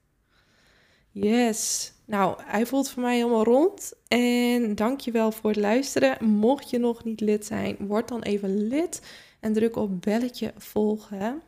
Yes. 1.11 1.93
Nou, 2.05 2.35
hij 2.41 2.65
voelt 2.65 2.89
voor 2.89 3.01
mij 3.01 3.15
helemaal 3.15 3.43
rond. 3.43 3.93
En 4.07 4.75
dankjewel 4.75 5.31
voor 5.31 5.49
het 5.49 5.59
luisteren. 5.59 6.25
Mocht 6.25 6.69
je 6.69 6.77
nog 6.77 7.03
niet 7.03 7.21
lid 7.21 7.45
zijn, 7.45 7.75
word 7.79 8.07
dan 8.07 8.21
even 8.21 8.67
lid. 8.67 9.01
En 9.39 9.53
druk 9.53 9.75
op 9.75 10.01
belletje 10.01 10.53
volgen. 10.57 11.41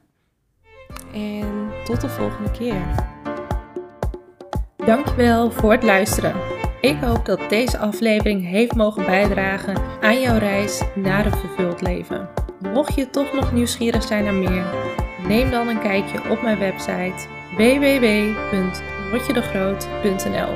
En 1.14 1.72
tot 1.86 2.02
de 2.02 2.10
volgende 2.10 2.52
keer. 2.52 3.15
Dankjewel 4.86 5.52
voor 5.52 5.72
het 5.72 5.84
luisteren. 5.84 6.34
Ik 6.82 6.98
hoop 7.02 7.26
dat 7.26 7.50
deze 7.50 7.78
aflevering 7.78 8.48
heeft 8.48 8.76
mogen 8.76 9.06
bijdragen 9.06 9.76
aan 10.02 10.22
jouw 10.22 10.38
reis 10.38 10.82
naar 10.96 11.26
een 11.26 11.38
vervuld 11.38 11.82
leven. 11.82 12.30
Mocht 12.74 12.96
je 12.96 13.10
toch 13.10 13.34
nog 13.34 13.54
nieuwsgierig 13.54 14.04
zijn 14.04 14.24
naar 14.24 14.34
meer, 14.34 14.66
neem 15.28 15.52
dan 15.52 15.68
een 15.68 15.82
kijkje 15.82 16.30
op 16.30 16.42
mijn 16.42 16.60
website 16.60 17.28
www.rotjedegroot.nl. 17.58 20.54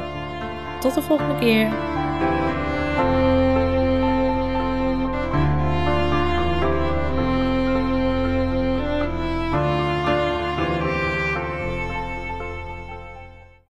Tot 0.80 0.94
de 0.94 1.02
volgende 1.02 1.40
keer. 1.40 1.68